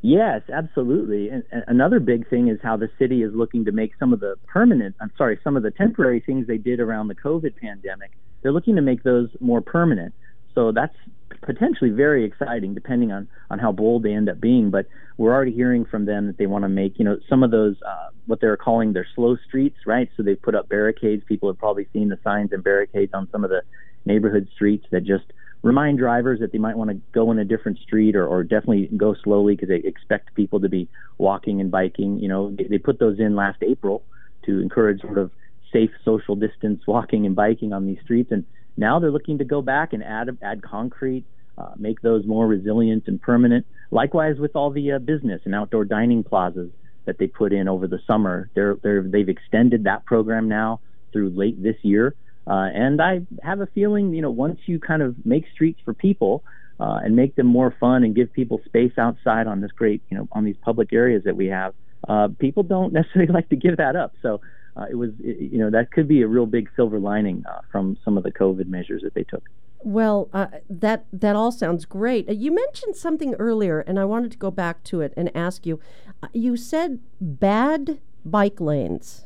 Yes, 0.02 0.44
absolutely. 0.52 1.30
And, 1.30 1.44
and, 1.52 1.64
another 1.68 2.00
big 2.00 2.30
thing 2.30 2.48
is 2.48 2.58
how 2.64 2.78
the 2.78 2.90
city 2.98 3.22
is 3.22 3.34
looking 3.34 3.66
to 3.66 3.72
make 3.72 3.92
some 4.00 4.14
of 4.14 4.22
the 4.22 4.36
permanent, 4.48 4.96
I'm 5.02 5.12
sorry, 5.18 5.40
some 5.44 5.58
of 5.58 5.64
the 5.64 5.72
temporary 5.72 6.22
things 6.22 6.48
they 6.48 6.58
did 6.58 6.80
around 6.80 7.10
the 7.10 7.16
COVID 7.16 7.58
pandemic, 7.58 8.12
they're 8.42 8.54
looking 8.54 8.78
to 8.78 8.82
make 8.82 9.04
those 9.04 9.30
more 9.42 9.60
permanent. 9.60 10.14
So 10.56 10.72
that's 10.72 10.96
potentially 11.42 11.92
very 11.92 12.26
exciting, 12.26 12.74
depending 12.74 13.12
on 13.12 13.28
on 13.50 13.60
how 13.60 13.72
bold 13.72 14.04
they 14.04 14.14
end 14.14 14.30
up 14.30 14.40
being. 14.40 14.72
But 14.72 14.88
we're 15.18 15.34
already 15.34 15.54
hearing 15.54 15.86
from 15.86 16.06
them 16.06 16.28
that 16.28 16.38
they 16.38 16.48
want 16.48 16.64
to 16.64 16.70
make, 16.70 16.98
you 16.98 17.06
know, 17.06 17.18
some 17.30 17.44
of 17.44 17.52
those 17.52 17.76
uh, 17.86 18.10
what 18.26 18.42
they're 18.42 18.58
calling 18.58 18.94
their 18.94 19.08
slow 19.16 19.38
streets, 19.48 19.78
right? 19.86 20.10
So 20.16 20.24
they've 20.24 20.42
put 20.42 20.56
up 20.56 20.70
barricades. 20.70 21.24
People 21.28 21.50
have 21.50 21.58
probably 21.58 21.88
seen 21.94 22.10
the 22.10 22.20
signs 22.24 22.52
and 22.52 22.64
barricades 22.64 23.14
on 23.14 23.28
some 23.32 23.44
of 23.44 23.50
the 23.50 23.62
neighborhood 24.06 24.48
streets 24.54 24.86
that 24.92 25.02
just 25.02 25.26
remind 25.62 25.98
drivers 25.98 26.40
that 26.40 26.52
they 26.52 26.58
might 26.58 26.78
want 26.78 26.90
to 26.90 27.02
go 27.14 27.32
in 27.32 27.40
a 27.40 27.46
different 27.46 27.78
street 27.80 28.16
or, 28.16 28.26
or 28.26 28.44
definitely 28.44 28.90
go 28.96 29.14
slowly 29.24 29.56
because 29.56 29.70
they 29.70 29.88
expect 29.88 30.34
people 30.36 30.60
to 30.62 30.70
be 30.70 30.88
walking 31.18 31.60
and 31.60 31.70
biking. 31.70 32.18
You 32.20 32.30
know, 32.30 32.56
they, 32.56 32.66
they 32.66 32.78
put 32.78 33.00
those 33.00 33.20
in 33.20 33.36
last 33.36 33.62
April 33.62 34.04
to 34.46 34.62
encourage 34.62 35.02
sort 35.02 35.18
of 35.18 35.32
safe 35.74 35.92
social 36.06 36.36
distance 36.36 36.82
walking 36.88 37.26
and 37.26 37.36
biking 37.36 37.74
on 37.74 37.86
these 37.86 38.00
streets, 38.04 38.32
and 38.32 38.46
now 38.80 39.00
they're 39.00 39.12
looking 39.12 39.38
to 39.40 39.46
go 39.46 39.62
back 39.62 39.94
and 39.94 40.04
add 40.04 40.30
add 40.42 40.62
concrete, 40.64 41.26
uh, 41.58 41.72
make 41.78 42.02
those 42.02 42.26
more 42.26 42.48
resilient 42.48 43.04
and 43.08 43.22
permanent. 43.22 43.66
Likewise 43.92 44.38
with 44.40 44.56
all 44.56 44.72
the 44.72 44.94
uh, 44.94 45.00
business 45.00 45.42
and 45.46 45.54
outdoor 45.54 45.86
dining 45.86 46.24
plazas 46.24 46.72
that 47.06 47.18
they 47.18 47.28
put 47.28 47.52
in 47.52 47.68
over 47.68 47.88
the 47.88 48.00
summer. 48.06 48.50
They're, 48.56 48.78
they're 48.84 49.02
they've 49.02 49.30
extended 49.30 49.84
that 49.86 50.06
program 50.06 50.48
now 50.48 50.80
through 51.12 51.32
late 51.32 51.62
this 51.62 51.76
year. 51.82 52.16
Uh, 52.48 52.70
and 52.74 53.02
I 53.02 53.22
have 53.44 53.60
a 53.62 53.68
feeling, 53.68 54.14
you 54.14 54.22
know, 54.22 54.32
once 54.32 54.60
you 54.66 54.80
kind 54.80 55.02
of 55.02 55.16
make 55.26 55.46
streets 55.54 55.80
for 55.84 55.94
people 55.94 56.44
uh, 56.80 57.00
and 57.04 57.16
make 57.16 57.36
them 57.36 57.48
more 57.48 57.76
fun 57.80 58.04
and 58.04 58.16
give 58.16 58.32
people 58.34 58.62
space 58.66 58.94
outside 58.98 59.48
on 59.48 59.62
this 59.62 59.72
great, 59.72 60.02
you 60.10 60.18
know, 60.18 60.28
on 60.32 60.46
these 60.46 60.56
public 60.62 60.94
areas 60.94 61.24
that 61.26 61.36
we 61.36 61.48
have, 61.48 61.74
uh, 62.08 62.30
people 62.40 62.64
don't 62.64 62.94
necessarily 63.00 63.32
like 63.32 63.50
to 63.50 63.56
give 63.56 63.78
that 63.78 63.96
up. 63.96 64.14
So 64.22 64.40
uh, 64.76 64.86
it 64.90 64.96
was, 64.96 65.12
it, 65.20 65.52
you 65.52 65.60
know, 65.60 65.70
that 65.70 65.92
could 65.92 66.08
be 66.08 66.22
a 66.22 66.28
real 66.28 66.46
big 66.46 66.70
silver 66.76 67.00
lining 67.00 67.44
uh, 67.50 67.62
from 67.72 67.98
some 68.04 68.18
of 68.18 68.24
the 68.24 68.32
COVID 68.32 68.68
measures 68.68 69.02
that 69.04 69.14
they 69.14 69.24
took. 69.24 69.44
Well, 69.82 70.30
uh, 70.34 70.48
that 70.70 71.06
that 71.14 71.36
all 71.38 71.52
sounds 71.52 71.86
great. 71.86 72.28
Uh, 72.28 72.34
you 72.34 72.54
mentioned 72.54 72.98
something 72.98 73.34
earlier, 73.36 73.80
and 73.80 73.98
I 73.98 74.06
wanted 74.06 74.32
to 74.32 74.38
go 74.38 74.52
back 74.52 74.84
to 74.86 75.02
it 75.02 75.14
and 75.16 75.36
ask 75.36 75.66
you. 75.66 75.80
Uh, 76.22 76.28
you 76.34 76.58
said 76.58 77.00
bad 77.22 78.00
bike 78.26 78.60
lanes, 78.60 79.26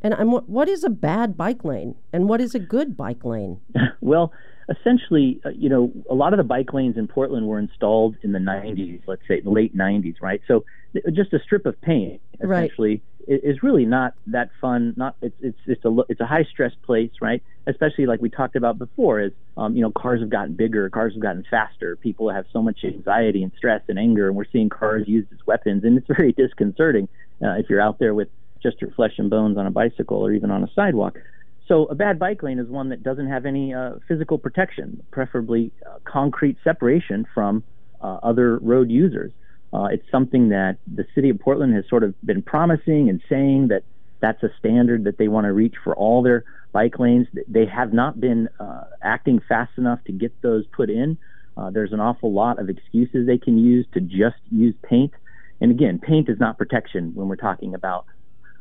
and 0.00 0.14
I'm, 0.14 0.30
what 0.30 0.68
is 0.68 0.84
a 0.84 0.90
bad 0.90 1.36
bike 1.36 1.64
lane, 1.64 1.96
and 2.12 2.28
what 2.28 2.40
is 2.40 2.54
a 2.54 2.60
good 2.60 2.96
bike 2.96 3.24
lane? 3.24 3.60
well, 4.00 4.32
essentially, 4.78 5.40
uh, 5.44 5.50
you 5.50 5.68
know, 5.68 5.92
a 6.10 6.14
lot 6.14 6.32
of 6.32 6.38
the 6.38 6.44
bike 6.44 6.72
lanes 6.72 6.96
in 6.96 7.06
Portland 7.06 7.46
were 7.46 7.58
installed 7.58 8.16
in 8.22 8.32
the 8.32 8.38
90s, 8.38 9.02
let's 9.06 9.22
say 9.28 9.40
the 9.40 9.50
late 9.50 9.76
90s, 9.76 10.16
right? 10.20 10.40
So 10.48 10.64
just 11.12 11.32
a 11.32 11.38
strip 11.40 11.66
of 11.66 11.80
paint, 11.80 12.20
essentially. 12.40 12.90
Right 12.90 13.02
is 13.28 13.62
really 13.62 13.84
not 13.84 14.14
that 14.26 14.50
fun. 14.60 14.94
Not 14.96 15.16
it's 15.22 15.36
it's 15.40 15.58
it's 15.66 15.84
a 15.84 15.96
it's 16.08 16.20
a 16.20 16.26
high 16.26 16.44
stress 16.44 16.72
place, 16.84 17.10
right? 17.20 17.42
Especially 17.66 18.06
like 18.06 18.20
we 18.20 18.30
talked 18.30 18.56
about 18.56 18.78
before, 18.78 19.20
is 19.20 19.32
um, 19.56 19.76
you 19.76 19.82
know 19.82 19.90
cars 19.92 20.20
have 20.20 20.30
gotten 20.30 20.54
bigger, 20.54 20.88
cars 20.90 21.14
have 21.14 21.22
gotten 21.22 21.44
faster. 21.50 21.96
People 21.96 22.30
have 22.30 22.46
so 22.52 22.62
much 22.62 22.80
anxiety 22.84 23.42
and 23.42 23.52
stress 23.56 23.82
and 23.88 23.98
anger, 23.98 24.28
and 24.28 24.36
we're 24.36 24.46
seeing 24.52 24.68
cars 24.68 25.06
used 25.06 25.32
as 25.32 25.38
weapons, 25.46 25.84
and 25.84 25.98
it's 25.98 26.06
very 26.16 26.32
disconcerting 26.32 27.08
uh, 27.42 27.52
if 27.52 27.70
you're 27.70 27.80
out 27.80 27.98
there 27.98 28.14
with 28.14 28.28
just 28.62 28.80
your 28.80 28.90
flesh 28.92 29.14
and 29.18 29.30
bones 29.30 29.56
on 29.58 29.66
a 29.66 29.70
bicycle 29.70 30.18
or 30.18 30.32
even 30.32 30.50
on 30.50 30.62
a 30.62 30.68
sidewalk. 30.74 31.18
So 31.72 31.86
a 31.86 31.94
bad 31.94 32.18
bike 32.18 32.42
lane 32.42 32.58
is 32.58 32.68
one 32.68 32.90
that 32.90 33.02
doesn't 33.02 33.28
have 33.28 33.46
any 33.46 33.72
uh, 33.72 33.92
physical 34.06 34.36
protection, 34.36 35.02
preferably 35.10 35.72
uh, 35.86 36.00
concrete 36.04 36.58
separation 36.62 37.26
from 37.32 37.64
uh, 38.02 38.18
other 38.22 38.58
road 38.58 38.90
users. 38.90 39.32
Uh, 39.72 39.84
it's 39.84 40.04
something 40.10 40.50
that 40.50 40.76
the 40.86 41.06
city 41.14 41.30
of 41.30 41.40
Portland 41.40 41.74
has 41.74 41.84
sort 41.88 42.04
of 42.04 42.14
been 42.26 42.42
promising 42.42 43.08
and 43.08 43.22
saying 43.26 43.68
that 43.68 43.84
that's 44.20 44.42
a 44.42 44.50
standard 44.58 45.04
that 45.04 45.16
they 45.16 45.28
want 45.28 45.46
to 45.46 45.52
reach 45.54 45.74
for 45.82 45.96
all 45.96 46.22
their 46.22 46.44
bike 46.72 46.98
lanes. 46.98 47.26
They 47.48 47.64
have 47.64 47.94
not 47.94 48.20
been 48.20 48.50
uh, 48.60 48.84
acting 49.00 49.40
fast 49.48 49.72
enough 49.78 50.04
to 50.04 50.12
get 50.12 50.42
those 50.42 50.66
put 50.76 50.90
in. 50.90 51.16
Uh, 51.56 51.70
there's 51.70 51.94
an 51.94 52.00
awful 52.00 52.34
lot 52.34 52.58
of 52.58 52.68
excuses 52.68 53.26
they 53.26 53.38
can 53.38 53.56
use 53.56 53.86
to 53.94 54.00
just 54.02 54.36
use 54.50 54.74
paint. 54.82 55.14
And 55.62 55.70
again, 55.70 56.00
paint 56.00 56.28
is 56.28 56.38
not 56.38 56.58
protection 56.58 57.12
when 57.14 57.28
we're 57.28 57.36
talking 57.36 57.74
about 57.74 58.04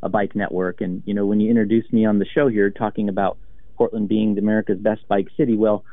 a 0.03 0.09
bike 0.09 0.35
network. 0.35 0.81
And, 0.81 1.03
you 1.05 1.13
know, 1.13 1.25
when 1.25 1.39
you 1.39 1.49
introduced 1.49 1.91
me 1.93 2.05
on 2.05 2.19
the 2.19 2.25
show 2.25 2.47
here 2.47 2.69
talking 2.69 3.09
about 3.09 3.37
Portland 3.77 4.09
being 4.09 4.37
America's 4.37 4.79
best 4.79 5.07
bike 5.07 5.27
city, 5.37 5.55
well, 5.55 5.83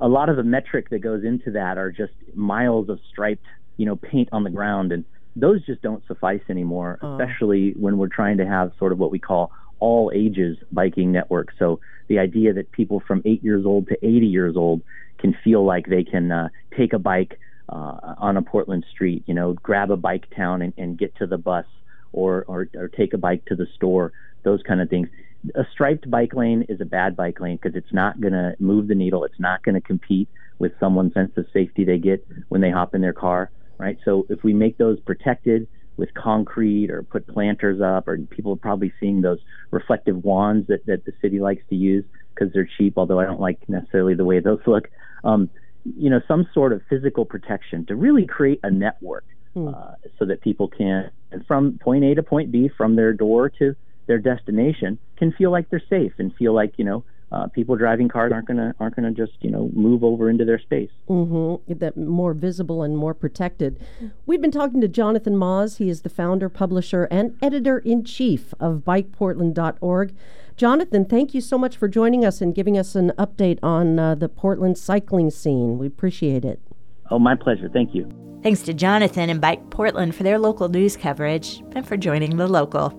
a 0.00 0.08
lot 0.08 0.28
of 0.28 0.36
the 0.36 0.42
metric 0.42 0.90
that 0.90 0.98
goes 0.98 1.24
into 1.24 1.52
that 1.52 1.78
are 1.78 1.90
just 1.90 2.12
miles 2.34 2.88
of 2.88 3.00
striped 3.10 3.46
you 3.78 3.86
know, 3.86 3.96
paint 3.96 4.28
on 4.32 4.44
the 4.44 4.50
ground. 4.50 4.92
And 4.92 5.06
those 5.34 5.64
just 5.64 5.80
don't 5.80 6.06
suffice 6.06 6.42
anymore, 6.50 6.98
oh. 7.00 7.18
especially 7.18 7.72
when 7.78 7.96
we're 7.96 8.08
trying 8.08 8.36
to 8.36 8.46
have 8.46 8.72
sort 8.78 8.92
of 8.92 8.98
what 8.98 9.10
we 9.10 9.18
call 9.18 9.50
all 9.78 10.12
ages 10.14 10.58
biking 10.70 11.12
network. 11.12 11.52
So 11.58 11.80
the 12.08 12.18
idea 12.18 12.52
that 12.52 12.70
people 12.72 13.00
from 13.06 13.22
eight 13.24 13.42
years 13.42 13.64
old 13.64 13.88
to 13.88 13.94
80 14.04 14.26
years 14.26 14.56
old 14.56 14.82
can 15.18 15.34
feel 15.42 15.64
like 15.64 15.86
they 15.86 16.04
can 16.04 16.30
uh, 16.30 16.48
take 16.76 16.92
a 16.92 16.98
bike 16.98 17.38
uh, 17.68 18.14
on 18.18 18.36
a 18.36 18.42
Portland 18.42 18.84
street, 18.90 19.22
you 19.26 19.34
know, 19.34 19.52
grab 19.54 19.90
a 19.90 19.96
bike 19.96 20.26
town 20.36 20.62
and, 20.62 20.72
and 20.76 20.98
get 20.98 21.14
to 21.16 21.26
the 21.26 21.38
bus 21.38 21.66
or, 22.12 22.44
or, 22.48 22.68
or 22.74 22.88
take 22.88 23.14
a 23.14 23.18
bike 23.18 23.44
to 23.46 23.56
the 23.56 23.66
store, 23.74 24.12
those 24.42 24.60
kind 24.66 24.80
of 24.80 24.88
things. 24.88 25.08
A 25.54 25.64
striped 25.72 26.10
bike 26.10 26.34
lane 26.34 26.66
is 26.68 26.80
a 26.80 26.84
bad 26.84 27.16
bike 27.16 27.40
lane 27.40 27.58
because 27.62 27.76
it's 27.76 27.92
not 27.92 28.20
going 28.20 28.32
to 28.32 28.54
move 28.58 28.88
the 28.88 28.94
needle. 28.94 29.24
It's 29.24 29.38
not 29.38 29.62
going 29.62 29.76
to 29.76 29.80
compete 29.80 30.28
with 30.58 30.72
someone's 30.80 31.14
sense 31.14 31.32
of 31.36 31.46
safety 31.52 31.84
they 31.84 31.98
get 31.98 32.26
when 32.48 32.60
they 32.60 32.70
hop 32.70 32.94
in 32.94 33.00
their 33.00 33.12
car 33.12 33.50
right? 33.78 33.96
So 34.04 34.26
if 34.28 34.42
we 34.42 34.52
make 34.52 34.76
those 34.76 35.00
protected 35.00 35.66
with 35.96 36.12
concrete 36.14 36.90
or 36.90 37.02
put 37.02 37.26
planters 37.26 37.80
up, 37.80 38.06
or 38.06 38.18
people 38.18 38.52
are 38.52 38.56
probably 38.56 38.92
seeing 39.00 39.22
those 39.22 39.38
reflective 39.70 40.22
wands 40.22 40.68
that, 40.68 40.84
that 40.86 41.04
the 41.04 41.12
city 41.22 41.40
likes 41.40 41.62
to 41.70 41.76
use 41.76 42.04
because 42.34 42.52
they're 42.52 42.68
cheap, 42.76 42.94
although 42.96 43.18
I 43.18 43.24
don't 43.24 43.40
like 43.40 43.58
necessarily 43.68 44.14
the 44.14 44.24
way 44.24 44.38
those 44.40 44.60
look. 44.66 44.88
Um, 45.24 45.48
you 45.96 46.10
know, 46.10 46.20
some 46.28 46.46
sort 46.52 46.72
of 46.72 46.82
physical 46.88 47.24
protection 47.24 47.86
to 47.86 47.96
really 47.96 48.26
create 48.26 48.60
a 48.62 48.70
network 48.70 49.24
hmm. 49.54 49.68
uh, 49.68 49.92
so 50.18 50.24
that 50.24 50.40
people 50.40 50.68
can, 50.68 51.10
from 51.46 51.78
point 51.78 52.04
A 52.04 52.14
to 52.14 52.22
point 52.22 52.50
B, 52.50 52.70
from 52.76 52.96
their 52.96 53.12
door 53.12 53.48
to 53.58 53.74
their 54.06 54.18
destination, 54.18 54.98
can 55.16 55.32
feel 55.32 55.50
like 55.50 55.68
they're 55.70 55.82
safe 55.88 56.12
and 56.18 56.34
feel 56.34 56.54
like, 56.54 56.74
you 56.76 56.84
know, 56.84 57.04
uh, 57.30 57.46
people 57.48 57.76
driving 57.76 58.08
cars 58.08 58.32
aren't 58.32 58.46
gonna 58.46 58.74
aren't 58.80 58.96
gonna 58.96 59.10
just 59.10 59.32
you 59.40 59.50
know 59.50 59.70
move 59.74 60.02
over 60.02 60.30
into 60.30 60.44
their 60.44 60.58
space. 60.58 60.90
Mm-hmm. 61.08 61.74
That 61.78 61.96
more 61.96 62.32
visible 62.32 62.82
and 62.82 62.96
more 62.96 63.14
protected. 63.14 63.78
We've 64.24 64.40
been 64.40 64.50
talking 64.50 64.80
to 64.80 64.88
Jonathan 64.88 65.34
Maus. 65.34 65.76
He 65.76 65.90
is 65.90 66.02
the 66.02 66.08
founder, 66.08 66.48
publisher, 66.48 67.04
and 67.10 67.36
editor 67.42 67.78
in 67.78 68.04
chief 68.04 68.54
of 68.58 68.82
BikePortland.org. 68.86 70.14
Jonathan, 70.56 71.04
thank 71.04 71.34
you 71.34 71.40
so 71.40 71.56
much 71.56 71.76
for 71.76 71.86
joining 71.86 72.24
us 72.24 72.40
and 72.40 72.54
giving 72.54 72.76
us 72.76 72.96
an 72.96 73.12
update 73.18 73.58
on 73.62 73.98
uh, 73.98 74.14
the 74.14 74.28
Portland 74.28 74.76
cycling 74.76 75.30
scene. 75.30 75.78
We 75.78 75.86
appreciate 75.86 76.44
it. 76.44 76.60
Oh, 77.10 77.18
my 77.18 77.34
pleasure. 77.34 77.68
Thank 77.68 77.94
you. 77.94 78.10
Thanks 78.42 78.62
to 78.62 78.74
Jonathan 78.74 79.30
and 79.30 79.40
Bike 79.40 79.70
Portland 79.70 80.14
for 80.14 80.22
their 80.22 80.38
local 80.38 80.68
news 80.68 80.96
coverage 80.96 81.62
and 81.72 81.86
for 81.86 81.96
joining 81.96 82.36
the 82.36 82.46
local. 82.46 82.92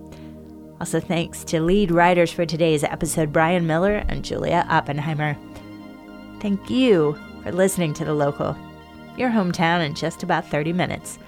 Also, 0.80 1.00
thanks 1.00 1.44
to 1.44 1.60
lead 1.60 1.90
writers 1.90 2.30
for 2.30 2.46
today's 2.46 2.84
episode, 2.84 3.32
Brian 3.32 3.66
Miller 3.66 4.04
and 4.08 4.24
Julia 4.24 4.66
Oppenheimer. 4.68 5.36
Thank 6.40 6.70
you 6.70 7.18
for 7.42 7.52
listening 7.52 7.92
to 7.94 8.04
The 8.04 8.14
Local, 8.14 8.56
your 9.16 9.30
hometown 9.30 9.84
in 9.84 9.94
just 9.94 10.22
about 10.22 10.46
30 10.46 10.72
minutes. 10.72 11.18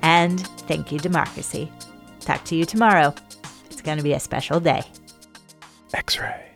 And 0.00 0.40
thank 0.66 0.90
you, 0.90 0.98
Democracy. 0.98 1.70
Talk 2.20 2.44
to 2.46 2.56
you 2.56 2.64
tomorrow. 2.64 3.14
It's 3.70 3.80
going 3.80 3.98
to 3.98 4.04
be 4.04 4.12
a 4.12 4.20
special 4.20 4.58
day. 4.58 4.82
X 5.94 6.18
ray. 6.18 6.49